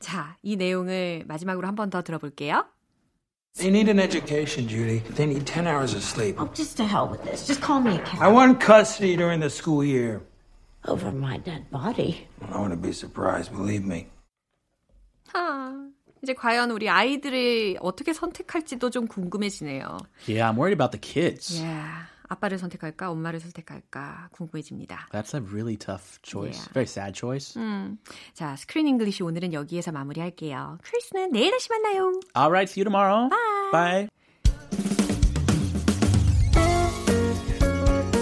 자, 0.00 0.36
이 0.42 0.56
내용을 0.56 1.24
마지막으로 1.28 1.66
한 1.68 1.76
번 1.76 1.88
더 1.90 2.02
들어볼게요. 2.02 2.64
They 3.58 3.68
need 3.70 3.88
an 3.88 4.00
education, 4.00 4.66
Judy. 4.66 5.00
They 5.14 5.26
need 5.28 5.44
10 5.46 5.66
hours 5.68 5.94
of 5.94 6.02
sleep. 6.02 6.40
Oh, 6.40 6.48
just 6.54 6.76
to 6.78 6.84
hell 6.84 7.06
with 7.06 7.22
this. 7.22 7.46
Just 7.46 7.60
call 7.60 7.80
me 7.80 7.96
a 7.96 8.02
cab. 8.02 8.20
I 8.22 8.28
want 8.32 8.58
custody 8.60 9.14
during 9.14 9.40
the 9.40 9.50
school 9.50 9.84
year. 9.84 10.22
Over 10.88 11.12
my 11.12 11.36
dead 11.38 11.70
body. 11.70 12.26
I 12.50 12.58
wouldn't 12.58 12.82
be 12.82 12.90
surprised, 12.92 13.52
believe 13.54 13.84
me. 13.86 14.08
하, 15.32 15.88
이제 16.23 16.33
과연 16.33 16.71
우리 16.71 16.89
아이들이 16.89 17.77
어떻게 17.79 18.13
선택할지도 18.13 18.89
좀 18.89 19.07
궁금해지네요. 19.07 19.97
Yeah, 20.27 20.43
I'm 20.43 20.57
worried 20.57 20.73
about 20.73 20.91
the 20.91 20.99
kids. 20.99 21.61
예, 21.61 21.67
아빠를 22.27 22.57
선택할까, 22.57 23.09
엄마를 23.11 23.39
선택할까 23.39 24.29
궁금해집니다. 24.31 25.09
That's 25.11 25.33
a 25.33 25.41
really 25.41 25.77
tough 25.77 26.19
choice. 26.23 26.57
Yeah. 26.59 26.73
Very 26.73 26.85
sad 26.87 27.13
choice. 27.17 27.59
자, 28.33 28.55
스크린 28.55 28.87
잉글리시 28.87 29.23
오늘은 29.23 29.53
여기에서 29.53 29.91
마무리할게요. 29.91 30.79
크리스는 30.83 31.31
내일 31.31 31.51
다시 31.51 31.69
만나요. 31.69 32.19
All 32.35 32.49
right, 32.49 32.67
see 32.69 32.81
you 32.81 32.85
tomorrow. 32.85 33.29
Bye. 33.71 34.09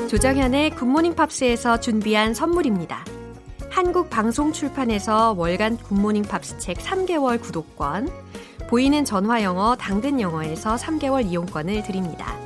조정현의 0.09 0.71
굿모닝 0.75 1.15
팝스에서 1.15 1.79
준비한 1.79 2.33
선물입니다. 2.33 3.03
한국 3.75 4.09
방송 4.09 4.53
출판에서 4.53 5.33
월간 5.33 5.75
굿모닝 5.75 6.23
팝스 6.23 6.59
책 6.59 6.77
3개월 6.77 7.41
구독권, 7.41 8.09
보이는 8.69 9.03
전화 9.03 9.43
영어 9.43 9.75
당근 9.75 10.21
영어에서 10.21 10.75
3개월 10.75 11.25
이용권을 11.25 11.83
드립니다. 11.83 12.39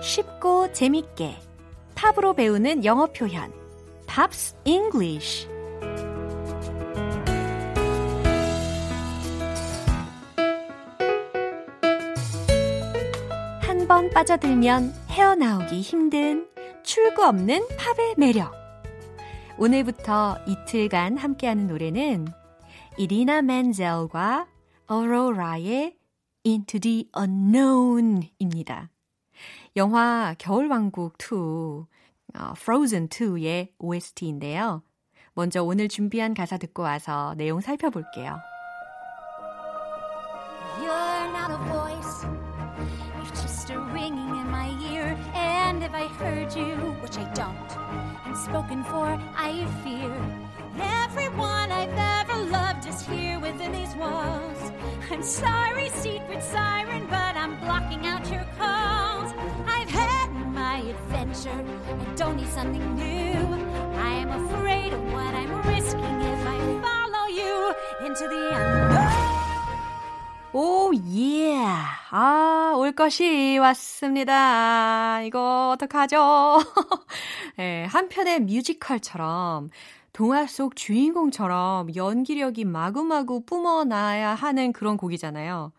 쉽고 0.00 0.72
재밌게 0.72 1.40
팝으로 1.96 2.34
배우는 2.34 2.84
영어 2.84 3.06
표현 3.06 3.61
Pops 4.14 4.54
English 4.66 5.48
한번 13.62 14.10
빠져들면 14.10 14.92
헤어나오기 15.08 15.80
힘든 15.80 16.46
출구 16.82 17.24
없는 17.24 17.66
팝의 17.78 18.16
매력 18.18 18.52
오늘부터 19.56 20.36
이틀간 20.46 21.16
함께하는 21.16 21.66
노래는 21.66 22.26
이디나 22.98 23.40
멘젤과 23.40 24.46
오로라의 24.88 25.96
Into 26.44 26.80
the 26.80 27.08
Unknown입니다. 27.18 28.90
영화 29.76 30.34
겨울왕국 30.36 31.16
2, 31.16 31.86
어, 32.35 32.53
Frozen 32.55 33.09
2의 33.09 33.73
OST인데요. 33.79 34.83
먼저 35.33 35.63
오늘 35.63 35.87
준비한 35.87 36.33
가사 36.33 36.57
듣고 36.57 36.83
와서 36.83 37.33
내용 37.37 37.61
살펴볼게요. 37.61 38.39
You're 40.79 41.31
not 41.31 41.51
a 41.51 41.57
voice. 41.71 42.25
You're 43.15 43.35
just 43.35 43.57
just 43.67 43.75
a 43.75 43.79
ringing 43.91 44.35
in 44.35 44.49
my 44.49 44.69
ear. 44.91 45.17
And 45.33 45.83
if 45.83 45.93
I 45.93 46.07
heard 46.07 46.55
you, 46.55 46.75
which 47.01 47.17
I 47.17 47.25
don't, 47.33 47.71
and 48.25 48.37
spoken 48.37 48.83
for, 48.83 49.19
I 49.35 49.65
fear. 49.83 50.13
Everyone 50.79 51.71
I've 51.71 51.93
ever 51.93 52.43
loved 52.45 52.87
is 52.87 53.01
here 53.01 53.39
within 53.39 53.71
these 53.71 53.95
walls. 53.95 54.71
I'm 55.11 55.23
sorry, 55.23 55.89
secret 55.95 56.43
siren, 56.43 57.07
but 57.09 57.35
I'm 57.35 57.59
blocking 57.59 58.05
out 58.05 58.29
your 58.31 58.45
calls. 58.57 59.33
I've 59.67 59.89
had 59.89 60.20
my 60.20 60.20
adventure, 60.92 61.60
I 61.88 62.14
don't 62.16 62.36
need 62.36 62.48
something 62.48 62.84
new. 62.94 63.38
I 63.96 64.12
am 64.22 64.30
afraid 64.30 64.92
of 64.92 65.02
what 65.12 65.34
I'm 65.34 65.52
risking 65.66 66.20
if 66.20 66.46
I 66.46 66.58
follow 66.84 67.26
you 67.28 67.74
into 68.04 68.28
the 68.28 68.42
unknown. 68.54 69.42
오, 70.54 70.92
예. 71.14 71.56
아, 72.10 72.74
올 72.76 72.92
것이 72.92 73.56
왔습니다. 73.58 75.22
이거 75.22 75.70
어떡하죠? 75.70 76.58
예, 77.58 77.86
한편의 77.88 78.40
뮤지컬처럼 78.40 79.70
동화 80.12 80.46
속 80.46 80.76
주인공처럼 80.76 81.94
연기력이 81.96 82.66
마구마구 82.66 83.46
뿜어나야 83.46 84.34
하는 84.34 84.74
그런 84.74 84.98
곡이잖아요. 84.98 85.72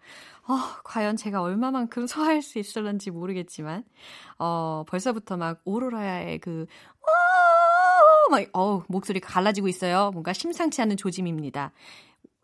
어, 0.48 0.58
과연 0.84 1.16
제가 1.16 1.42
얼마만큼 1.42 2.06
소화할 2.08 2.42
수 2.42 2.60
있을런지 2.60 3.12
모르겠지만, 3.12 3.84
어, 4.40 4.84
벌써부터 4.88 5.38
막 5.38 5.62
오로라의 5.66 6.40
그, 6.40 6.66
어, 7.02 8.30
막, 8.30 8.46
어, 8.54 8.84
목소리가 8.88 9.28
갈라지고 9.28 9.68
있어요. 9.68 10.12
뭔가 10.12 10.34
심상치 10.34 10.82
않은 10.82 10.98
조짐입니다. 10.98 11.72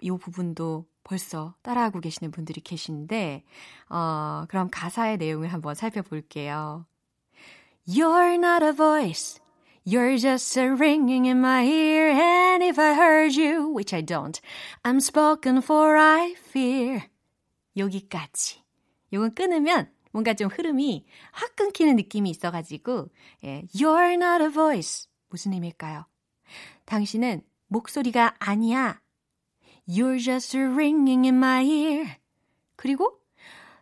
이 0.01 0.11
부분도 0.11 0.85
벌써 1.03 1.55
따라하고 1.61 1.99
계시는 1.99 2.31
분들이 2.31 2.61
계신데, 2.61 3.43
어, 3.89 4.45
그럼 4.47 4.69
가사의 4.71 5.17
내용을 5.17 5.51
한번 5.51 5.75
살펴볼게요. 5.75 6.85
You're 7.87 8.35
not 8.35 8.63
a 8.63 8.71
voice. 8.71 9.41
You're 9.85 10.19
just 10.19 10.57
a 10.59 10.69
ringing 10.69 11.25
in 11.25 11.39
my 11.39 11.65
ear. 11.65 12.11
And 12.11 12.63
if 12.63 12.79
I 12.79 12.93
heard 12.93 13.35
you, 13.35 13.73
which 13.73 13.93
I 13.93 14.01
don't, 14.01 14.39
I'm 14.83 14.99
spoken 14.99 15.61
for, 15.61 15.97
I 15.97 16.35
fear. 16.35 17.09
여기까지. 17.77 18.63
요건 19.13 19.33
끊으면 19.33 19.91
뭔가 20.11 20.33
좀 20.33 20.49
흐름이 20.49 21.05
확 21.31 21.55
끊기는 21.55 21.95
느낌이 21.95 22.29
있어가지고, 22.29 23.09
예, 23.43 23.63
You're 23.73 24.13
not 24.13 24.43
a 24.43 24.49
voice. 24.49 25.07
무슨 25.29 25.53
의미일까요? 25.53 26.05
당신은 26.85 27.43
목소리가 27.67 28.35
아니야. 28.39 29.01
You're 29.87 30.23
just 30.23 30.57
ringing 30.57 31.25
in 31.25 31.35
my 31.35 31.65
ear. 31.65 32.07
그리고 32.75 33.19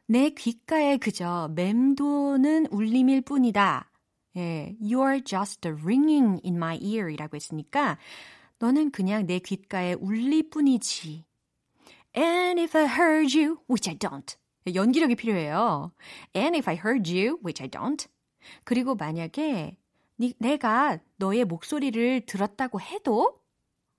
내 0.05 0.29
귓가에 0.29 0.97
그저 0.97 1.49
맴도는 1.53 2.67
울림일 2.67 3.21
뿐이다. 3.21 3.91
예, 4.37 4.75
you're 4.81 5.25
just 5.25 5.67
ringing 5.67 6.39
in 6.45 6.55
my 6.55 6.77
ear 6.77 7.11
이라고 7.11 7.35
했으니까 7.35 7.97
너는 8.59 8.91
그냥 8.91 9.25
내 9.25 9.39
귓가에 9.39 9.93
울릴 9.93 10.49
뿐이지. 10.49 11.26
And 12.17 12.59
if 12.59 12.75
I 12.75 12.87
heard 12.87 13.37
you, 13.37 13.59
which 13.69 13.87
I 13.87 13.95
don't. 13.95 14.35
연기력이 14.73 15.15
필요해요. 15.15 15.91
And 16.35 16.57
if 16.57 16.67
I 16.67 16.75
heard 16.75 17.07
you, 17.07 17.37
which 17.43 17.61
I 17.61 17.69
don't. 17.69 18.07
그리고 18.63 18.95
만약에 18.95 19.77
니, 20.19 20.33
내가 20.39 20.97
너의 21.17 21.45
목소리를 21.45 22.25
들었다고 22.25 22.81
해도 22.81 23.39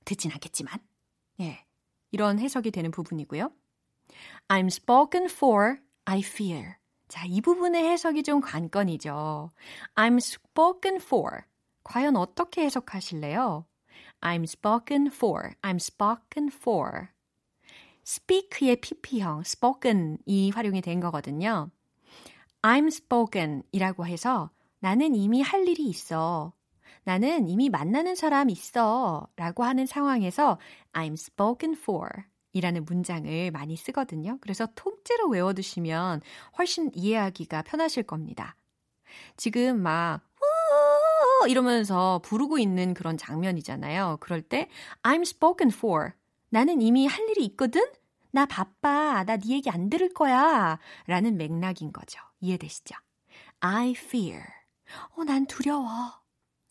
듣진 0.04 0.32
않겠지만. 0.32 0.80
예. 1.40 1.64
이런 2.10 2.40
해석이 2.40 2.72
되는 2.72 2.90
부분이고요. 2.90 3.52
I'm 4.48 4.66
spoken 4.66 5.26
for, 5.30 5.76
I 6.06 6.20
fear. 6.20 6.74
자, 7.06 7.24
이 7.24 7.40
부분의 7.40 7.84
해석이 7.84 8.24
좀 8.24 8.40
관건이죠. 8.40 9.50
I'm 9.94 10.16
spoken 10.16 10.96
for. 10.96 11.42
과연 11.84 12.16
어떻게 12.16 12.62
해석하실래요? 12.62 13.64
I'm 14.20 14.42
spoken 14.42 15.06
for. 15.06 15.52
I'm 15.62 15.76
spoken 15.76 16.50
for. 16.52 17.08
Speak의 18.08 18.80
pp형, 18.80 19.40
spoken이 19.40 20.50
활용이 20.54 20.80
된 20.80 20.98
거거든요. 20.98 21.70
I'm 22.62 22.86
spoken 22.86 23.62
이라고 23.70 24.06
해서 24.06 24.50
나는 24.80 25.14
이미 25.14 25.42
할 25.42 25.68
일이 25.68 25.86
있어. 25.86 26.54
나는 27.04 27.48
이미 27.48 27.68
만나는 27.68 28.14
사람 28.14 28.48
있어. 28.48 29.28
라고 29.36 29.62
하는 29.62 29.84
상황에서 29.84 30.58
I'm 30.94 31.12
spoken 31.12 31.76
for 31.78 32.08
이라는 32.54 32.86
문장을 32.86 33.50
많이 33.50 33.76
쓰거든요. 33.76 34.38
그래서 34.40 34.66
통째로 34.74 35.28
외워두시면 35.28 36.22
훨씬 36.56 36.90
이해하기가 36.94 37.62
편하실 37.62 38.04
겁니다. 38.04 38.56
지금 39.36 39.82
막, 39.82 40.22
이러면서 41.46 42.20
부르고 42.24 42.58
있는 42.58 42.94
그런 42.94 43.18
장면이잖아요. 43.18 44.16
그럴 44.20 44.40
때 44.40 44.68
I'm 45.02 45.22
spoken 45.22 45.70
for. 45.74 46.12
나는 46.50 46.80
이미 46.80 47.06
할 47.06 47.28
일이 47.28 47.44
있거든? 47.44 47.82
나 48.30 48.46
바빠. 48.46 49.24
나 49.24 49.36
네 49.36 49.48
얘기 49.48 49.70
안 49.70 49.88
들을 49.90 50.12
거야. 50.12 50.78
라는 51.06 51.36
맥락인 51.36 51.92
거죠. 51.92 52.20
이해되시죠? 52.40 52.94
I 53.60 53.90
fear. 53.92 54.42
어, 55.16 55.24
난 55.24 55.46
두려워. 55.46 55.86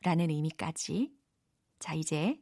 라는 0.02 0.30
의미까지. 0.30 1.12
자, 1.80 1.94
이제 1.94 2.40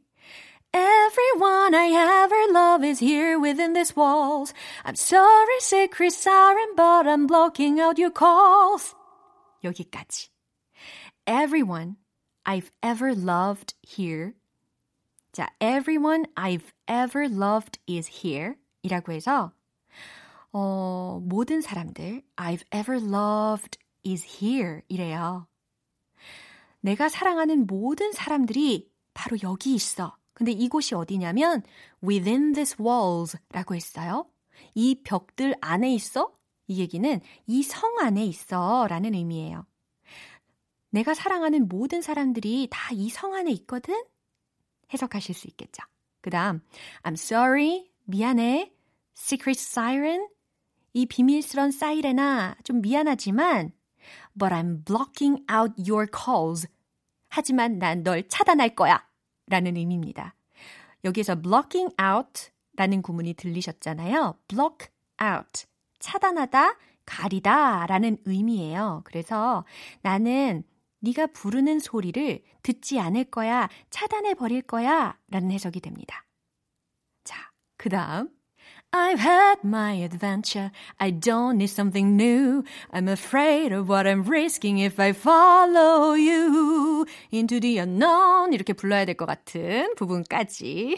Everyone 0.72 1.74
I 1.74 1.92
ever 1.94 2.52
love 2.52 2.84
is 2.84 3.00
here 3.00 3.38
within 3.38 3.72
these 3.72 3.96
walls. 3.96 4.52
I'm 4.84 4.96
sorry, 4.96 5.58
secret 5.60 6.12
siren, 6.12 6.74
but 6.76 7.06
I'm 7.06 7.26
blocking 7.26 7.80
out 7.80 7.98
your 7.98 8.12
calls. 8.12 8.94
여기까지. 9.64 10.28
Everyone 11.26 11.96
I've 12.44 12.70
ever 12.82 13.14
loved 13.14 13.74
here. 13.82 14.34
자, 15.32 15.48
everyone 15.60 16.26
I've 16.36 16.72
ever 16.86 17.28
loved 17.28 17.78
is 17.86 18.22
here. 18.22 18.56
이라고 18.86 19.12
해서, 19.12 19.52
어, 20.52 21.20
모든 21.22 21.60
사람들 21.60 22.22
I've 22.36 22.64
ever 22.74 23.02
loved 23.02 23.78
is 24.06 24.24
here. 24.24 24.80
이래요. 24.88 25.46
내가 26.80 27.08
사랑하는 27.08 27.66
모든 27.66 28.12
사람들이 28.12 28.88
바로 29.12 29.36
여기 29.42 29.74
있어. 29.74 30.16
근데 30.34 30.52
이곳이 30.52 30.94
어디냐면 30.94 31.62
within 32.02 32.52
these 32.52 32.76
walls 32.78 33.36
라고 33.50 33.74
했어요. 33.74 34.26
이 34.74 35.02
벽들 35.02 35.54
안에 35.60 35.92
있어? 35.94 36.32
이 36.68 36.80
얘기는 36.80 37.20
이 37.46 37.62
성 37.62 37.98
안에 37.98 38.24
있어 38.24 38.86
라는 38.88 39.14
의미예요. 39.14 39.66
내가 40.90 41.14
사랑하는 41.14 41.68
모든 41.68 42.02
사람들이 42.02 42.68
다 42.70 42.92
이 42.94 43.08
성 43.10 43.34
안에 43.34 43.50
있거든? 43.52 43.94
해석하실 44.92 45.34
수 45.34 45.48
있겠죠. 45.48 45.82
그 46.20 46.30
다음, 46.30 46.60
I'm 47.02 47.14
sorry, 47.14 47.90
미안해, 48.04 48.72
secret 49.16 49.58
siren, 49.58 50.28
이 50.92 51.06
비밀스런 51.06 51.70
사이렌아, 51.70 52.56
좀 52.64 52.80
미안하지만, 52.80 53.72
but 54.38 54.54
I'm 54.54 54.84
blocking 54.84 55.44
out 55.50 55.74
your 55.78 56.06
calls. 56.06 56.68
하지만 57.28 57.78
난 57.78 58.02
널 58.02 58.26
차단할 58.28 58.74
거야. 58.74 59.06
라는 59.46 59.76
의미입니다. 59.76 60.34
여기에서 61.04 61.40
blocking 61.40 61.94
out 62.00 62.50
라는 62.76 63.02
구문이 63.02 63.34
들리셨잖아요. 63.34 64.38
block 64.48 64.88
out. 65.22 65.66
차단하다, 65.98 66.76
가리다 67.04 67.86
라는 67.86 68.18
의미예요. 68.24 69.02
그래서 69.04 69.64
나는 70.02 70.62
네가 71.00 71.28
부르는 71.28 71.78
소리를 71.78 72.42
듣지 72.62 72.98
않을 72.98 73.24
거야, 73.24 73.68
차단해 73.90 74.34
버릴 74.34 74.62
거야 74.62 75.18
라는 75.28 75.50
해석이 75.50 75.80
됩니다. 75.80 76.24
자, 77.24 77.50
그 77.76 77.88
다음 77.88 78.28
I've 78.96 79.20
had 79.20 79.58
my 79.62 79.92
adventure. 80.02 80.70
I 80.98 81.10
don't 81.10 81.58
need 81.58 81.68
something 81.68 82.16
new. 82.16 82.64
I'm 82.92 83.08
afraid 83.08 83.72
of 83.72 83.88
what 83.88 84.06
I'm 84.06 84.24
risking 84.24 84.78
if 84.78 84.98
I 84.98 85.12
follow 85.12 86.14
you 86.14 87.04
into 87.30 87.60
the 87.60 87.78
unknown. 87.78 88.52
이렇게 88.52 88.72
불러야 88.72 89.04
될 89.04 89.14
것 89.16 89.26
같은 89.26 89.94
부분까지. 89.96 90.96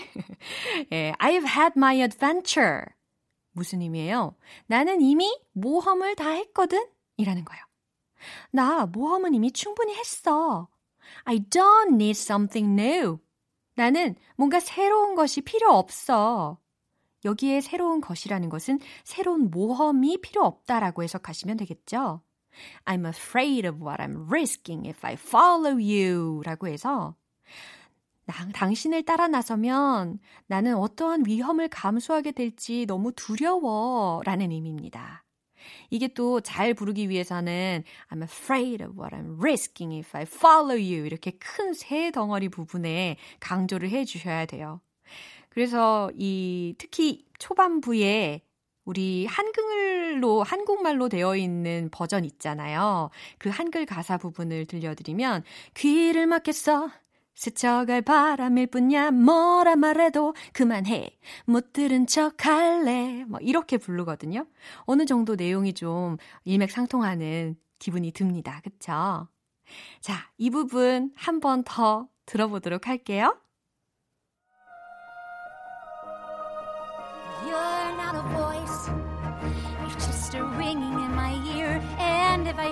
예, 0.93 1.13
I've 1.19 1.47
had 1.47 1.73
my 1.77 2.01
adventure. 2.01 2.87
무슨 3.53 3.83
의미예요? 3.83 4.37
나는 4.67 5.01
이미 5.03 5.37
모험을 5.53 6.15
다 6.15 6.31
했거든? 6.31 6.87
이라는 7.17 7.45
거예요. 7.45 7.63
나 8.53 8.87
모험은 8.87 9.35
이미 9.35 9.51
충분히 9.51 9.95
했어. 9.95 10.69
I 11.25 11.41
don't 11.41 11.95
need 11.95 12.11
something 12.21 12.81
new. 12.81 13.19
나는 13.75 14.15
뭔가 14.37 14.61
새로운 14.61 15.15
것이 15.15 15.41
필요 15.41 15.73
없어. 15.73 16.59
여기에 17.25 17.61
새로운 17.61 18.01
것이라는 18.01 18.49
것은 18.49 18.79
새로운 19.05 19.51
모험이 19.51 20.21
필요 20.21 20.45
없다라고 20.45 21.03
해석하시면 21.03 21.57
되겠죠. 21.59 22.23
I'm 22.85 23.07
afraid 23.07 23.67
of 23.69 23.79
what 23.85 24.03
I'm 24.03 24.27
risking 24.27 24.89
if 24.89 25.07
I 25.07 25.15
follow 25.15 25.75
you 25.75 26.43
라고 26.45 26.67
해서 26.69 27.15
나, 28.27 28.35
당신을 28.53 29.05
따라 29.05 29.27
나서면 29.29 30.19
나는 30.47 30.75
어떠한 30.77 31.25
위험을 31.27 31.69
감수하게 31.69 32.33
될지 32.33 32.85
너무 32.87 33.13
두려워 33.13 34.21
라는 34.25 34.51
의미입니다. 34.51 35.25
이게 35.91 36.09
또 36.09 36.41
잘 36.41 36.75
부르기 36.75 37.09
위해서는 37.09 37.85
I'm 38.11 38.23
afraid 38.23 38.83
of 38.85 38.95
what 39.01 39.15
I'm 39.17 39.39
risking 39.39 39.97
if 39.99 40.17
I 40.17 40.23
follow 40.23 40.77
you 40.77 41.05
이렇게 41.07 41.33
큰 41.33 41.73
세 41.75 42.11
덩어리 42.11 42.49
부분에 42.49 43.17
강조를 43.41 43.91
해 43.91 44.05
주셔야 44.05 44.47
돼요. 44.47 44.81
그래서 45.59 46.09
이 46.15 46.77
특히 46.79 47.25
초반부에 47.41 48.43
우리 48.85 49.27
한글로 49.27 50.45
한국말로 50.45 51.09
되어 51.09 51.35
있는 51.35 51.89
버전 51.91 52.25
있잖아요. 52.25 53.11
그 53.39 53.49
한글 53.49 53.85
가사 53.85 54.19
부분을 54.19 54.67
들려드리면 54.67 55.43
귀를 55.75 56.29
막겠어 56.29 56.91
스쳐갈 57.35 58.03
바람일 58.03 58.69
뿐이야 58.69 59.11
뭐라 59.11 59.75
말해도 59.75 60.35
그만해 60.53 61.11
못 61.47 61.73
들은 61.73 62.07
척 62.07 62.47
할래 62.47 63.25
뭐 63.27 63.41
이렇게 63.41 63.79
부르거든요. 63.79 64.47
어느 64.85 65.07
정도 65.07 65.35
내용이 65.35 65.73
좀 65.73 66.19
일맥상통하는 66.45 67.57
기분이 67.81 68.13
듭니다. 68.13 68.61
그쵸? 68.63 69.27
자, 70.01 70.31
이 70.39 70.51
부분 70.51 71.11
한 71.17 71.41
번 71.41 71.65
더 71.65 72.07
들어보도록 72.27 72.87
할게요. 72.87 73.37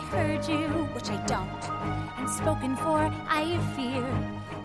heard 0.05 0.47
you, 0.47 0.67
which 0.93 1.09
I 1.09 1.17
don't, 1.25 1.63
and 2.19 2.29
spoken 2.29 2.75
for, 2.75 2.99
I 3.27 3.57
fear 3.75 4.05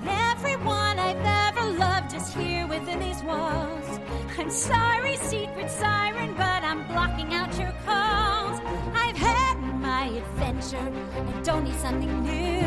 everyone 0.06 0.98
I've 0.98 1.24
ever 1.24 1.70
loved 1.78 2.14
is 2.14 2.32
here 2.34 2.66
within 2.66 3.00
these 3.00 3.22
walls. 3.22 4.00
I'm 4.38 4.50
sorry, 4.50 5.16
secret 5.16 5.70
siren, 5.70 6.34
but 6.34 6.62
I'm 6.62 6.86
blocking 6.88 7.32
out 7.34 7.58
your 7.58 7.72
calls. 7.86 8.60
I've 8.94 9.16
had 9.16 9.56
my 9.80 10.06
adventure, 10.08 10.92
I 11.16 11.40
don't 11.42 11.64
need 11.64 11.78
something 11.80 12.22
new. 12.22 12.66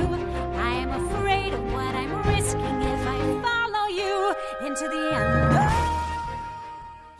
I 0.57 0.73
am 0.73 0.89
afraid 1.05 1.53
of 1.53 1.63
what 1.71 1.93
I'm 1.95 2.13
risking 2.27 2.81
if 2.81 3.07
I 3.07 3.19
follow 3.45 3.87
you 3.87 4.33
into 4.65 4.87
the 4.87 5.03
unknown. 5.15 5.99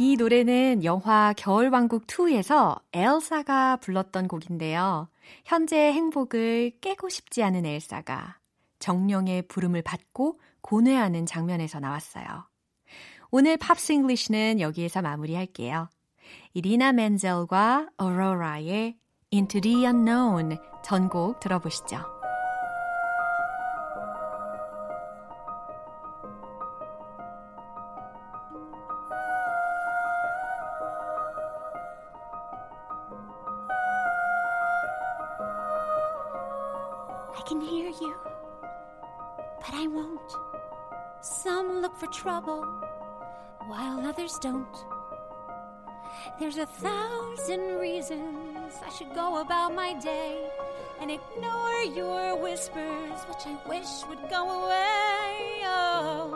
이 0.01 0.15
노래는 0.15 0.85
영화 0.85 1.33
겨울왕국 1.35 2.07
2에서 2.07 2.79
엘사가 2.93 3.75
불렀던 3.81 4.29
곡인데요. 4.29 5.09
현재의 5.44 5.92
행복을 5.92 6.72
깨고 6.80 7.08
싶지 7.08 7.42
않은 7.42 7.66
엘사가 7.66 8.38
정령의 8.78 9.42
부름을 9.48 9.82
받고 9.82 10.40
고뇌하는 10.60 11.26
장면에서 11.26 11.80
나왔어요. 11.80 12.48
오늘 13.30 13.56
Pops 13.56 13.92
English는 13.92 14.60
여기에서 14.60 15.02
마무리할게요. 15.02 15.88
이디나 16.52 16.92
멘젤과 16.92 17.88
오로라의 17.96 18.96
Into 19.32 19.60
the 19.60 19.84
Unknown 19.84 20.56
전곡 20.84 21.40
들어보시죠. 21.40 22.13
For 41.96 42.06
trouble, 42.08 42.62
while 43.66 44.00
others 44.06 44.38
don't. 44.40 44.76
There's 46.38 46.58
a 46.58 46.66
thousand 46.66 47.78
reasons 47.78 48.74
I 48.84 48.90
should 48.90 49.14
go 49.14 49.40
about 49.40 49.74
my 49.74 49.94
day 50.00 50.48
and 51.00 51.10
ignore 51.10 51.82
your 51.82 52.36
whispers, 52.36 53.20
which 53.28 53.46
I 53.46 53.56
wish 53.68 54.04
would 54.08 54.30
go 54.30 54.64
away. 54.64 55.62
Oh. 55.64 56.33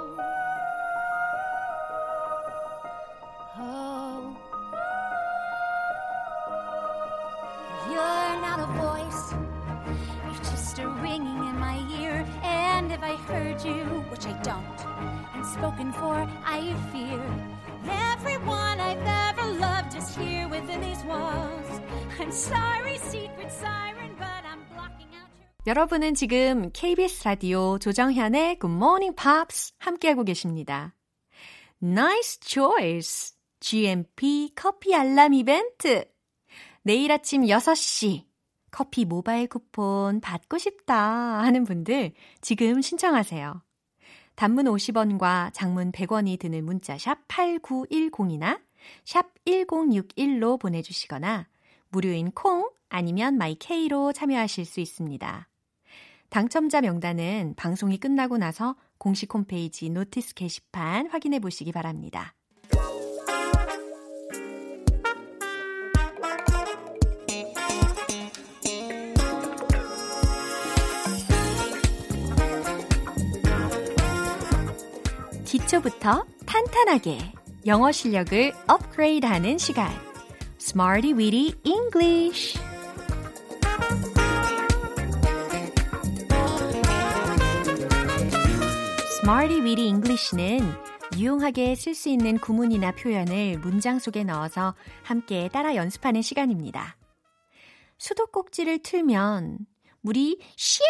여러분은 25.69 26.15
지금 26.15 26.71
KBS 26.73 27.25
라디오 27.25 27.79
조정현의 27.79 28.59
Good 28.59 28.75
Morning 28.75 29.15
Pops 29.15 29.75
함께하고 29.77 30.25
계십니다. 30.25 30.95
Nice 31.83 32.41
choice! 32.43 33.37
GMP 33.61 34.53
커피 34.57 34.95
알람 34.95 35.35
이벤트! 35.35 36.07
내일 36.81 37.13
아침 37.13 37.43
6시 37.43 38.25
커피 38.71 39.05
모바일 39.05 39.47
쿠폰 39.47 40.23
받고 40.23 40.57
싶다 40.57 40.97
하는 40.97 41.65
분들 41.65 42.13
지금 42.41 42.81
신청하세요. 42.81 43.63
단문 44.37 44.65
50원과 44.65 45.53
장문 45.53 45.93
100원이 45.93 46.39
드는 46.39 46.65
문자 46.65 46.97
샵 46.97 47.29
8910이나 47.29 48.63
샵 49.05 49.27
1061로 49.45 50.59
보내주시거나 50.59 51.47
무료인 51.91 52.31
콩 52.31 52.71
아니면 52.89 53.37
마이케이로 53.37 54.15
참여하실 54.15 54.65
수 54.65 54.81
있습니다. 54.81 55.47
당첨자 56.31 56.81
명단은 56.81 57.55
방송이 57.57 57.99
끝나고 57.99 58.37
나서 58.37 58.77
공식 58.99 59.33
홈페이지 59.33 59.89
notice 59.89 60.35
게시판 60.35 61.09
확인해 61.09 61.39
보시기 61.39 61.73
바랍니다. 61.73 62.35
기초부터 75.47 76.25
탄탄하게 76.45 77.19
영어 77.67 77.91
실력을 77.91 78.53
업그레이드하는 78.67 79.57
시간. 79.57 79.91
Smarty 80.61 81.15
Weedy. 81.15 81.55
Smarty 89.29 89.61
Weedy 89.61 89.89
English는 89.89 90.59
유용하게 91.19 91.75
쓸 91.75 91.95
수 91.95 92.09
있는 92.09 92.39
구문이나 92.39 92.93
표현을 92.93 93.59
문장 93.59 93.99
속에 93.99 94.25
넣어서 94.25 94.75
함께 95.03 95.51
따라 95.53 95.77
연습하는 95.77 96.23
시간입니다. 96.23 96.97
수도꼭지를 97.99 98.79
틀면 98.79 99.59
물이 100.01 100.41
쉬야 100.57 100.89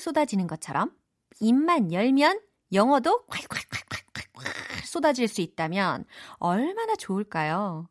쏟아지는 0.00 0.48
것처럼 0.48 0.90
입만 1.38 1.92
열면 1.92 2.40
영어도 2.72 3.24
콸콸콸콸콸 3.28 4.84
쏟아질 4.84 5.28
수 5.28 5.40
있다면 5.40 6.06
얼마나 6.38 6.96
좋을까요? 6.96 7.88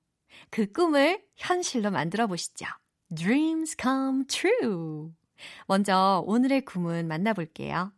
그 0.49 0.69
꿈을 0.69 1.23
현실로 1.37 1.91
만들어 1.91 2.27
보시죠. 2.27 2.65
Dreams 3.15 3.77
come 3.81 4.25
true. 4.27 5.13
먼저 5.65 6.25
오늘의 6.27 6.65
구문 6.65 7.07
만나볼게요. 7.07 7.93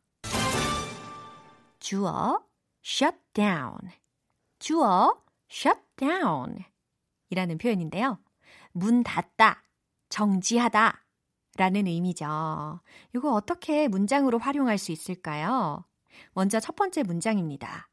주어 1.81 2.39
shut 2.85 3.17
down. 3.33 3.75
주어 4.59 5.19
shut 5.51 5.79
down. 5.97 6.63
이라는 7.31 7.57
표현인데요. 7.57 8.19
문 8.71 9.03
닫다, 9.03 9.63
정지하다 10.09 11.03
라는 11.57 11.87
의미죠. 11.87 12.79
이거 13.15 13.33
어떻게 13.33 13.87
문장으로 13.87 14.37
활용할 14.37 14.77
수 14.77 14.91
있을까요? 14.91 15.83
먼저 16.33 16.59
첫 16.59 16.75
번째 16.75 17.01
문장입니다. 17.03 17.89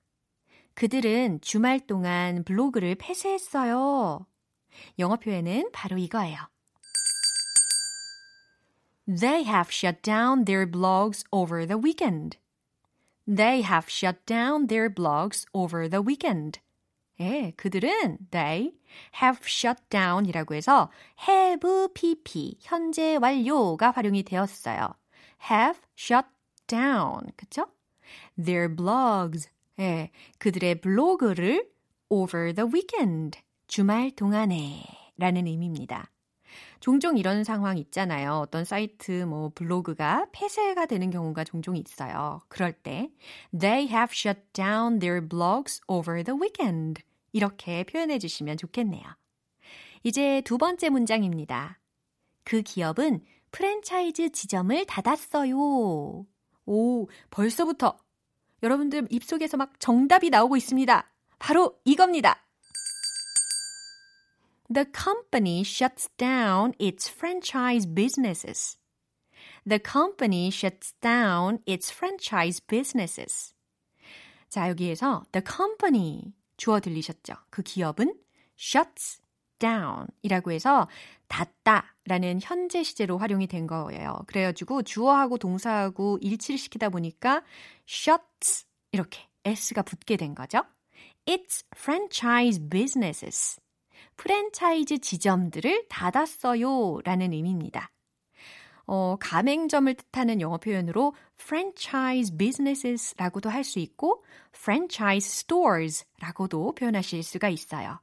그들은 0.74 1.40
주말 1.40 1.80
동안 1.80 2.44
블로그를 2.44 2.94
폐쇄했어요. 2.94 4.26
영어 4.98 5.16
표현은 5.16 5.70
바로 5.72 5.96
이거예요. 5.96 6.38
They 9.06 9.46
have 9.46 9.70
shut 9.70 10.02
down 10.02 10.44
their 10.44 10.70
blogs 10.70 11.24
over 11.32 11.66
the 11.66 11.82
weekend. 11.82 12.38
They 13.28 13.60
have 13.62 13.90
shut 13.90 14.24
down 14.24 14.68
their 14.68 14.88
blogs 14.88 15.44
over 15.52 15.88
the 15.90 16.02
weekend. 16.02 16.60
예, 17.20 17.52
그들은 17.56 18.30
they 18.30 18.72
have 19.20 19.40
shut 19.44 19.82
down 19.90 20.24
이라고 20.24 20.54
해서 20.54 20.90
have 21.28 21.88
pp, 21.92 22.56
현재 22.60 23.16
완료가 23.20 23.90
활용이 23.90 24.22
되었어요. 24.22 24.94
have 25.50 25.80
shut 25.98 26.26
down. 26.66 27.26
그쵸? 27.36 27.66
Their 28.42 28.74
blogs. 28.74 29.50
예, 29.78 30.10
그들의 30.38 30.80
블로그를 30.80 31.68
over 32.08 32.54
the 32.54 32.70
weekend. 32.72 33.40
주말 33.66 34.10
동안에 34.12 34.82
라는 35.18 35.46
의미입니다. 35.46 36.10
종종 36.80 37.16
이런 37.16 37.44
상황 37.44 37.78
있잖아요. 37.78 38.34
어떤 38.34 38.64
사이트, 38.64 39.24
뭐, 39.24 39.50
블로그가 39.54 40.26
폐쇄가 40.32 40.86
되는 40.86 41.10
경우가 41.10 41.44
종종 41.44 41.76
있어요. 41.76 42.40
그럴 42.48 42.72
때, 42.72 43.10
they 43.58 43.88
have 43.88 44.12
shut 44.12 44.40
down 44.52 44.98
their 44.98 45.26
blogs 45.26 45.80
over 45.88 46.22
the 46.22 46.38
weekend. 46.38 47.02
이렇게 47.32 47.84
표현해 47.84 48.18
주시면 48.18 48.56
좋겠네요. 48.56 49.04
이제 50.02 50.40
두 50.44 50.58
번째 50.58 50.88
문장입니다. 50.88 51.78
그 52.44 52.62
기업은 52.62 53.22
프랜차이즈 53.50 54.30
지점을 54.30 54.86
닫았어요. 54.86 56.26
오, 56.66 57.08
벌써부터 57.30 57.98
여러분들 58.62 59.06
입속에서 59.10 59.56
막 59.56 59.78
정답이 59.80 60.30
나오고 60.30 60.56
있습니다. 60.56 61.10
바로 61.38 61.78
이겁니다. 61.84 62.47
The 64.70 64.84
company 64.92 65.62
shuts 65.62 66.08
down 66.18 66.74
its 66.78 67.08
franchise 67.08 67.86
businesses. 67.86 68.76
The 69.64 69.80
company 69.80 70.50
shuts 70.50 70.92
down 71.00 71.60
its 71.66 71.90
franchise 71.90 72.60
businesses. 72.60 73.54
자, 74.50 74.68
여기에서 74.68 75.24
the 75.32 75.42
company 75.44 76.34
주어 76.58 76.80
들리셨죠? 76.80 77.34
그 77.50 77.62
기업은 77.62 78.14
shuts 78.58 79.22
down 79.58 80.06
이라고 80.22 80.52
해서 80.52 80.88
닫다 81.28 81.94
라는 82.04 82.38
현재 82.42 82.82
시제로 82.82 83.18
활용이 83.18 83.46
된 83.46 83.66
거예요. 83.66 84.20
그래가지고 84.26 84.82
주어하고 84.82 85.38
동사하고 85.38 86.18
일치를 86.20 86.58
시키다 86.58 86.90
보니까 86.90 87.42
shuts 87.88 88.66
이렇게 88.92 89.26
s가 89.44 89.82
붙게 89.82 90.16
된 90.16 90.34
거죠. 90.34 90.62
It's 91.26 91.64
franchise 91.74 92.60
businesses. 92.68 93.58
프랜차이즈 94.16 94.98
지점들을 94.98 95.86
닫았어요 95.88 97.00
라는 97.04 97.32
의미입니다. 97.32 97.90
어, 98.86 99.16
가맹점을 99.20 99.92
뜻하는 99.94 100.40
영어 100.40 100.56
표현으로 100.56 101.14
franchise 101.40 102.36
businesses라고도 102.36 103.50
할 103.50 103.62
수 103.62 103.78
있고 103.78 104.24
franchise 104.56 105.28
stores라고도 105.28 106.74
표현하실 106.74 107.22
수가 107.22 107.50
있어요. 107.50 108.00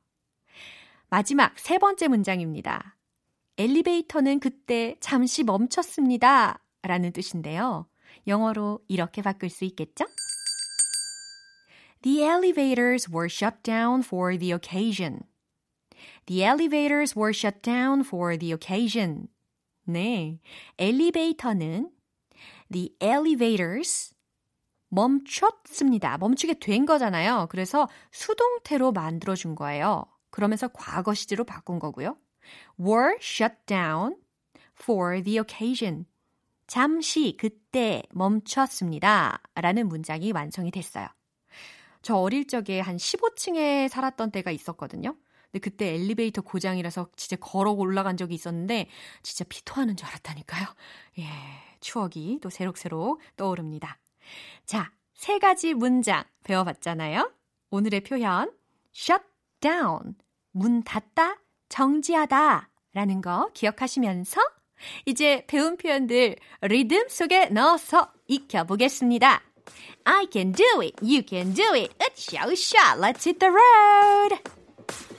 마지막 1.10 1.58
세 1.58 1.78
번째 1.78 2.08
문장입니다. 2.08 2.98
엘리베이터는 3.58 4.40
그때 4.40 4.96
잠시 5.00 5.44
멈췄습니다. 5.44 6.62
라는 6.84 7.12
뜻인데요. 7.12 7.88
영어로 8.28 8.80
이렇게 8.88 9.22
바꿀 9.22 9.50
수 9.50 9.66
있겠죠? 9.66 10.06
The 12.04 12.22
elevators 12.22 13.10
were 13.12 13.28
shut 13.28 13.64
down 13.64 14.04
for 14.04 14.38
the 14.38 14.54
occasion. 14.54 15.22
The 16.28 16.44
elevators 16.44 17.18
were 17.18 17.34
shut 17.34 17.62
down 17.62 18.02
for 18.02 18.38
the 18.38 18.54
occasion. 18.54 19.28
네. 19.88 20.40
엘리베이터는 20.78 21.92
the 22.72 22.96
elevators 23.02 24.14
멈췄습니다. 24.90 26.18
멈추게 26.18 26.56
된 26.60 26.86
거잖아요. 26.86 27.48
그래서 27.50 27.88
수동태로 28.12 28.92
만들어준 28.92 29.56
거예요. 29.56 30.06
그러면서 30.32 30.68
과거 30.70 31.14
시제로 31.14 31.44
바꾼 31.44 31.80
거고요. 31.80 32.18
were 32.80 33.16
shut 33.20 33.56
down 33.66 34.18
for 34.82 35.22
the 35.22 35.40
occasion. 35.40 36.06
잠시 36.68 37.38
그때 37.38 38.04
멈췄습니다. 38.12 39.42
라는 39.56 39.88
문장이 39.88 40.32
완성이 40.32 40.72
됐어요. 40.72 41.08
저 42.02 42.16
어릴 42.16 42.48
적에 42.48 42.80
한 42.80 42.98
15층에 42.98 43.88
살았던 43.90 44.32
때가 44.32 44.52
있었거든요. 44.52 45.16
근데 45.56 45.60
그때 45.60 45.94
엘리베이터 45.94 46.42
고장이라서 46.42 47.12
진짜 47.16 47.38
걸어 47.40 47.72
올라간 47.72 48.18
적이 48.18 48.34
있었는데 48.36 48.90
진짜 49.24 49.46
피토하는 49.48 49.96
줄 49.96 50.06
알았다니까요. 50.06 50.66
예, 51.20 51.26
추억이 51.80 52.40
또 52.42 52.50
새록새록 52.50 53.22
떠오릅니다. 53.38 53.98
자, 54.66 54.92
세 55.14 55.40
가지 55.40 55.74
문장 55.74 56.26
배워봤잖아요. 56.44 57.32
오늘의 57.70 58.02
표현 58.02 58.52
shut 58.94 59.24
down 59.62 60.16
문 60.52 60.84
닫다, 60.84 61.38
정지하다 61.70 62.70
라는 62.92 63.22
거 63.22 63.50
기억하시면서 63.54 64.42
이제 65.06 65.46
배운 65.48 65.78
표현들 65.78 66.36
리듬 66.64 67.08
속에 67.08 67.46
넣어서 67.46 68.12
익혀보겠습니다. 68.28 69.42
I 70.04 70.28
can 70.30 70.52
do 70.52 70.82
it, 70.82 70.96
you 71.02 71.24
can 71.26 71.54
do 71.54 71.64
it, 71.74 71.96
it's 72.00 72.30
show 72.30 72.52
shot, 72.52 73.00
let's 73.00 73.24
hit 73.24 73.40
the 73.40 73.54
road! 73.54 75.15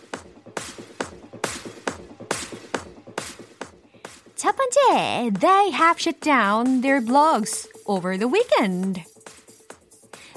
첫 4.35 4.55
번째, 4.55 5.31
they 5.39 5.71
have 5.71 5.99
shut 5.99 6.19
down 6.19 6.81
their 6.81 6.99
blogs 6.99 7.67
over 7.85 8.17
the 8.17 8.27
weekend. 8.27 9.03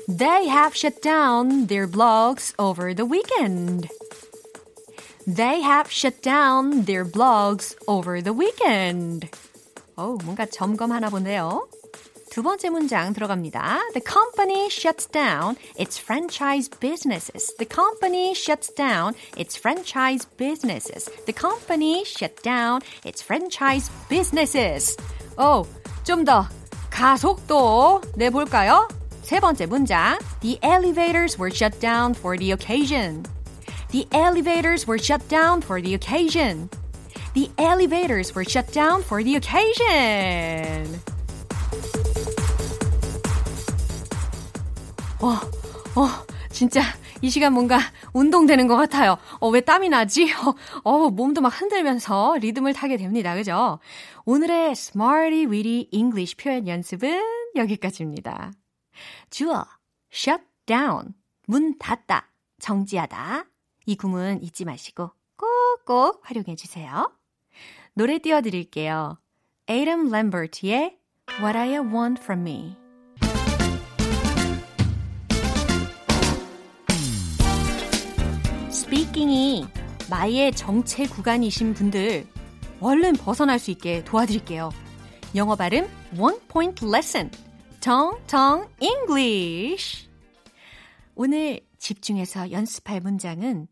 They 0.06 0.46
have 0.46 0.76
shut 0.76 1.00
down 1.00 1.66
their 1.68 1.88
blogs 1.88 2.52
over 2.58 2.92
the 2.92 3.06
weekend. 3.06 3.88
They 5.26 5.62
have 5.62 5.90
shut 5.90 6.20
down 6.20 6.84
their 6.84 7.04
blogs 7.06 7.74
over 7.88 8.20
the 8.20 8.34
weekend. 8.36 9.30
어, 9.96 10.18
뭔가 10.22 10.44
점검하나 10.44 11.08
본데요. 11.08 11.66
두 12.30 12.42
번째 12.42 12.70
문장 12.70 13.12
들어갑니다. 13.12 13.92
The 13.92 14.02
company 14.04 14.66
shuts 14.66 15.06
down 15.06 15.56
its 15.78 16.00
franchise 16.00 16.68
businesses. 16.80 17.54
The 17.58 17.68
company 17.68 18.32
shuts 18.34 18.74
down 18.74 19.14
its 19.36 19.56
franchise 19.56 20.26
businesses. 20.36 21.06
The 21.26 21.32
company 21.32 22.02
shut 22.04 22.42
down 22.42 22.82
its 23.04 23.22
franchise 23.22 23.88
businesses. 24.08 24.96
오, 25.38 25.64
좀 26.02 26.24
더 26.24 26.48
가속도 26.90 28.02
내볼까요? 28.16 28.88
세 29.22 29.38
번째 29.38 29.66
문장. 29.66 30.18
The 30.40 30.58
elevators 30.62 31.38
were 31.38 31.54
shut 31.54 31.78
down 31.80 32.14
for 32.14 32.36
the 32.36 32.50
occasion. 32.50 33.22
The 33.90 34.08
elevators 34.10 34.86
were 34.86 34.98
shut 34.98 35.22
down 35.28 35.62
for 35.62 35.80
the 35.80 35.94
occasion. 35.94 36.68
The 37.34 37.50
elevators 37.58 38.34
were 38.34 38.44
shut 38.44 38.72
down 38.72 39.02
for 39.02 39.22
the 39.22 39.36
occasion. 39.36 41.00
어, 45.21 45.31
어, 45.99 46.07
진짜 46.49 46.81
이 47.21 47.29
시간 47.29 47.53
뭔가 47.53 47.77
운동되는 48.13 48.67
것 48.67 48.77
같아요. 48.77 49.17
어, 49.39 49.49
왜 49.49 49.59
땀이 49.59 49.89
나지? 49.89 50.31
어, 50.31 50.55
어, 50.83 51.09
몸도 51.09 51.41
막 51.41 51.49
흔들면서 51.49 52.37
리듬을 52.37 52.73
타게 52.73 52.95
됩니다. 52.95 53.35
그죠? 53.35 53.79
오늘의 54.25 54.71
Smarty 54.71 55.45
Weedy 55.45 55.89
English 55.91 56.37
표현 56.37 56.67
연습은 56.67 57.21
여기까지입니다. 57.55 58.53
주어, 59.29 59.65
shut 60.11 60.41
down, 60.65 61.13
문 61.47 61.77
닫다, 61.77 62.31
정지하다. 62.59 63.45
이 63.87 63.95
구문 63.95 64.41
잊지 64.41 64.63
마시고 64.63 65.11
꼭꼭 65.35 66.21
활용해 66.23 66.55
주세요. 66.55 67.11
노래 67.93 68.19
띄워드릴게요. 68.19 69.17
Adam 69.69 70.13
Lambert의 70.13 70.97
What 71.41 71.57
I 71.57 71.79
Want 71.79 72.21
From 72.21 72.47
Me. 72.47 72.78
스피킹이 78.89 79.67
마의 80.09 80.51
정체 80.51 81.05
구간이신 81.05 81.75
분들 81.75 82.25
얼른 82.81 83.13
벗어날 83.13 83.59
수 83.59 83.69
있게 83.69 84.03
도와드릴게요. 84.03 84.71
영어 85.35 85.55
발음 85.55 85.87
One 86.17 86.39
Point 86.47 86.83
Lesson 86.87 87.29
정정 87.81 88.67
English 88.79 90.09
오늘 91.13 91.59
집중해서 91.77 92.51
연습할 92.51 93.01
문장은 93.01 93.67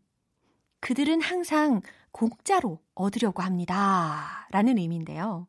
그들은 0.78 1.20
항상 1.20 1.80
공짜로 2.12 2.78
얻으려고 2.94 3.42
합니다. 3.42 4.46
라는 4.52 4.78
의미인데요. 4.78 5.48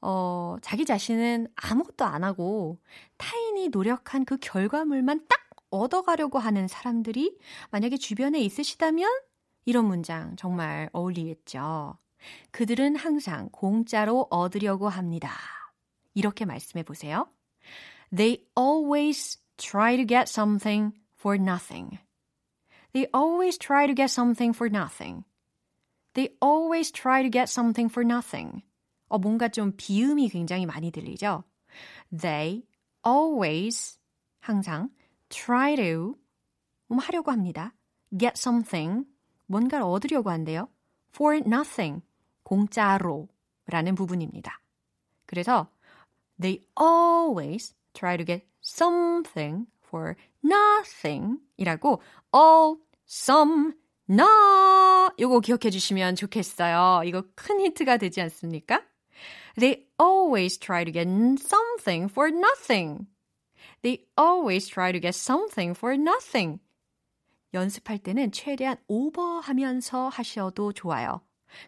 어, 0.00 0.56
자기 0.62 0.86
자신은 0.86 1.48
아무것도 1.56 2.06
안 2.06 2.24
하고 2.24 2.78
타인이 3.18 3.68
노력한 3.68 4.24
그 4.24 4.38
결과물만 4.38 5.26
딱 5.28 5.41
얻어가려고 5.72 6.38
하는 6.38 6.68
사람들이 6.68 7.36
만약에 7.70 7.96
주변에 7.96 8.40
있으시다면 8.40 9.10
이런 9.64 9.86
문장 9.86 10.36
정말 10.36 10.88
어울리겠죠. 10.92 11.98
그들은 12.52 12.94
항상 12.94 13.48
공짜로 13.50 14.28
얻으려고 14.30 14.88
합니다. 14.88 15.32
이렇게 16.14 16.44
말씀해 16.44 16.84
보세요. 16.84 17.28
They 18.14 18.44
always 18.56 19.40
try 19.56 19.96
to 19.96 20.06
get 20.06 20.28
something 20.28 20.94
for 21.18 21.40
nothing. 21.40 21.98
They 22.92 23.08
always 23.14 23.58
try 23.58 23.86
to 23.86 23.94
get 23.94 24.10
something 24.12 24.54
for 24.54 24.68
nothing. 24.70 25.24
They 26.14 26.36
always 26.42 26.92
try 26.92 27.22
to 27.22 27.30
get 27.30 27.50
something 27.50 27.90
for 27.90 28.04
nothing. 28.04 28.62
어, 29.08 29.18
뭔가 29.18 29.48
좀 29.48 29.72
비음이 29.76 30.28
굉장히 30.28 30.66
많이 30.66 30.90
들리죠? 30.90 31.44
They 32.10 32.64
always, 33.06 33.98
항상, 34.40 34.90
try 35.32 35.76
to, 35.76 36.14
뭐 36.88 36.98
하려고 36.98 37.30
합니다. 37.30 37.74
get 38.10 38.34
something, 38.36 39.06
뭔가를 39.46 39.84
얻으려고 39.84 40.30
한대요. 40.30 40.68
for 41.14 41.36
nothing. 41.38 42.02
공짜로 42.42 43.28
라는 43.66 43.94
부분입니다. 43.94 44.60
그래서 45.26 45.70
they 46.40 46.60
always 46.80 47.74
try 47.94 48.16
to 48.16 48.24
get 48.26 48.46
something 48.62 49.66
for 49.86 50.14
nothing 50.44 51.38
이라고 51.56 52.02
all, 52.34 52.76
some, 53.06 53.72
no 54.10 55.10
이거 55.16 55.40
기억해 55.40 55.70
주시면 55.70 56.16
좋겠어요. 56.16 57.02
이거 57.04 57.24
큰 57.34 57.60
힌트가 57.60 57.96
되지 57.98 58.20
않습니까? 58.22 58.82
They 59.58 59.86
always 60.00 60.58
try 60.58 60.84
to 60.84 60.92
get 60.92 61.08
something 61.38 62.10
for 62.10 62.30
nothing. 62.30 63.06
They 63.82 64.06
always 64.18 64.68
try 64.68 64.92
to 64.92 65.00
get 65.00 65.16
something 65.16 65.76
for 65.76 65.94
nothing. 65.96 66.60
연습할 67.54 67.98
때는 67.98 68.32
최대한 68.32 68.76
오버하면서 68.88 70.08
하셔도 70.08 70.72
좋아요. 70.72 71.20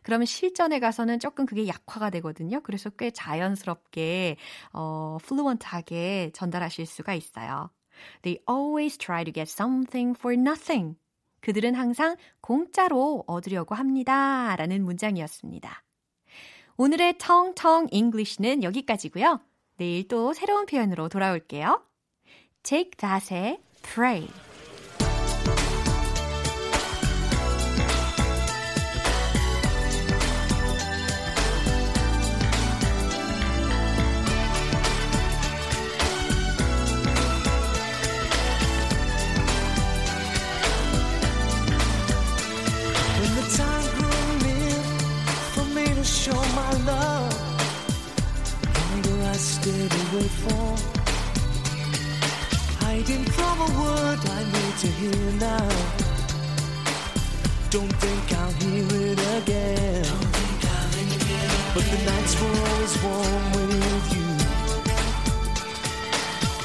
그러면 0.03 0.25
실전에 0.25 0.79
가서는 0.79 1.19
조금 1.21 1.45
그게 1.45 1.67
약화가 1.69 2.11
되거든요. 2.11 2.61
그래서 2.63 2.89
꽤 2.91 3.11
자연스럽게 3.11 4.37
어, 4.73 5.19
플루언트하게 5.23 6.31
전달하실 6.33 6.87
수가 6.87 7.15
있어요. 7.15 7.71
They 8.23 8.43
always 8.49 8.97
try 8.97 9.25
to 9.25 9.33
get 9.33 9.51
something 9.51 10.19
for 10.19 10.39
nothing. 10.39 10.97
그들은 11.41 11.75
항상 11.75 12.17
공짜로 12.41 13.25
얻으려고 13.27 13.75
합니다. 13.75 14.57
라는 14.57 14.85
문장이었습니다. 14.85 15.85
오늘의 16.77 17.19
텅텅 17.19 17.87
잉글리시는 17.91 18.63
여기까지고요. 18.63 19.41
내일 19.77 20.09
또 20.09 20.33
새로운 20.33 20.65
표현으로 20.67 21.09
돌아올게요. 21.09 21.85
Take 22.65 22.97
that의 22.97 23.59
pray. 23.83 24.27
When 43.21 43.35
the 43.37 43.45
time 43.59 43.87
grew 43.95 44.49
near 44.49 44.81
for 45.53 45.65
me 45.67 45.85
to 45.85 46.03
show 46.03 46.33
my 46.33 46.73
love, 46.87 47.35
longer 48.75 49.23
I 49.23 49.37
stayed 49.37 49.93
away 49.93 50.29
for. 50.29 51.04
Hiding 52.95 53.25
from 53.25 53.59
a 53.59 53.71
word 53.81 54.21
I 54.39 54.41
need 54.55 54.77
to 54.79 54.87
hear 54.87 55.33
now. 55.41 55.69
Don't 57.69 57.93
think 58.05 58.33
I'll 58.39 58.53
hear 58.63 58.87
it 59.11 59.19
again. 59.39 60.07
But 61.75 61.85
the 61.91 61.99
nights 62.07 62.35
were 62.41 62.57
always 62.71 62.95
warm 63.03 63.45
with 63.57 64.07
you. 64.15 64.29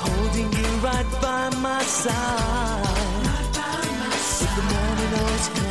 Holding 0.06 0.50
you 0.54 0.70
right 0.86 1.10
by 1.20 1.50
my 1.58 1.82
side. 1.82 2.14
But 4.40 4.52
the 4.56 4.66
morning 4.72 5.12
always 5.20 5.48
comes 5.50 5.68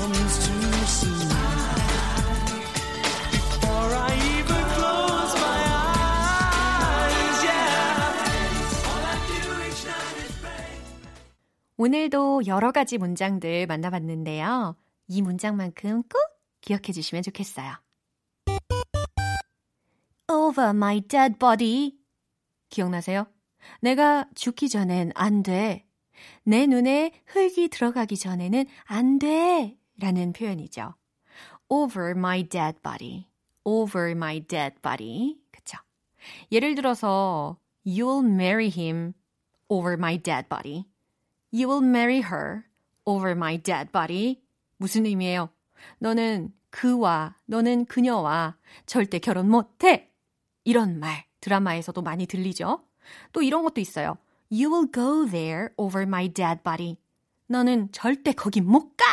오늘도 11.81 12.43
여러 12.49 12.73
가지 12.73 12.99
문장들 12.99 13.69
만나봤는데요. 13.69 14.75
이 15.07 15.23
문장만큼 15.23 16.03
꼭 16.03 16.21
기억해 16.61 16.93
주시면 16.93 17.23
좋겠어요. 17.23 17.73
Over 20.27 20.71
my 20.71 21.01
dead 21.03 21.39
body. 21.39 21.97
기억나세요? 22.69 23.29
내가 23.81 24.27
죽기 24.35 24.69
전엔 24.69 25.13
안 25.15 25.45
돼. 25.45 25.87
내 26.43 26.67
눈에 26.67 27.13
흙이 27.27 27.69
들어가기 27.69 28.17
전에는 28.17 28.65
안 28.87 29.21
돼. 29.21 29.79
라는 30.01 30.33
표현이죠. 30.33 30.97
Over 31.69 32.11
my 32.11 32.49
dead 32.49 32.79
body. 32.83 33.29
Over 33.63 34.11
my 34.11 34.41
dead 34.41 34.75
body. 34.83 35.39
그쵸? 35.53 35.79
예를 36.51 36.75
들어서 36.75 37.57
You'll 37.87 38.27
marry 38.27 38.69
him 38.69 39.13
over 39.69 39.93
my 39.95 40.19
dead 40.19 40.49
body. 40.49 40.87
You 41.53 41.69
will 41.69 41.83
marry 41.83 42.21
her 42.21 42.65
over 43.05 43.33
my 43.33 43.59
dead 43.59 43.91
body. 43.93 44.43
무슨 44.77 45.07
의미예요? 45.07 45.51
너는 45.99 46.53
그와, 46.71 47.37
너는 47.47 47.87
그녀와 47.87 48.57
절대 48.87 49.19
결혼 49.19 49.49
못해. 49.49 50.11
이런 50.65 50.99
말 50.99 51.25
드라마에서도 51.41 52.01
많이 52.03 52.27
들리죠? 52.27 52.85
또 53.33 53.43
이런 53.43 53.63
것도 53.63 53.81
있어요. 53.81 54.19
You 54.51 54.71
will 54.71 54.91
go 54.93 55.27
there 55.27 55.69
over 55.77 56.03
my 56.03 56.29
dead 56.29 56.61
body. 56.63 56.99
너는 57.47 57.91
절대 57.93 58.33
거기 58.33 58.61
못 58.61 58.97
가! 58.97 59.05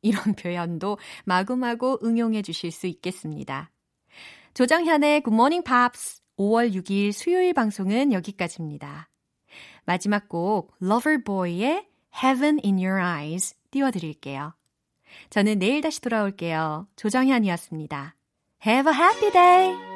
이런 0.00 0.34
표현도 0.34 0.98
마구마구 1.24 1.98
응용해 2.02 2.42
주실 2.42 2.70
수 2.70 2.86
있겠습니다. 2.86 3.70
조정현의 4.54 5.22
Good 5.22 5.34
Morning 5.34 5.64
Pops 5.64 6.22
5월 6.38 6.72
6일 6.74 7.12
수요일 7.12 7.52
방송은 7.54 8.12
여기까지입니다. 8.12 9.11
마지막 9.84 10.28
곡 10.28 10.74
Loverboy의 10.82 11.86
Heaven 12.22 12.60
in 12.64 12.76
Your 12.76 13.00
Eyes 13.00 13.54
띄워드릴게요. 13.70 14.54
저는 15.30 15.58
내일 15.58 15.80
다시 15.80 16.00
돌아올게요. 16.00 16.88
조정현이었습니다. 16.96 18.14
Have 18.64 18.92
a 18.92 18.98
happy 18.98 19.30
day! 19.32 19.91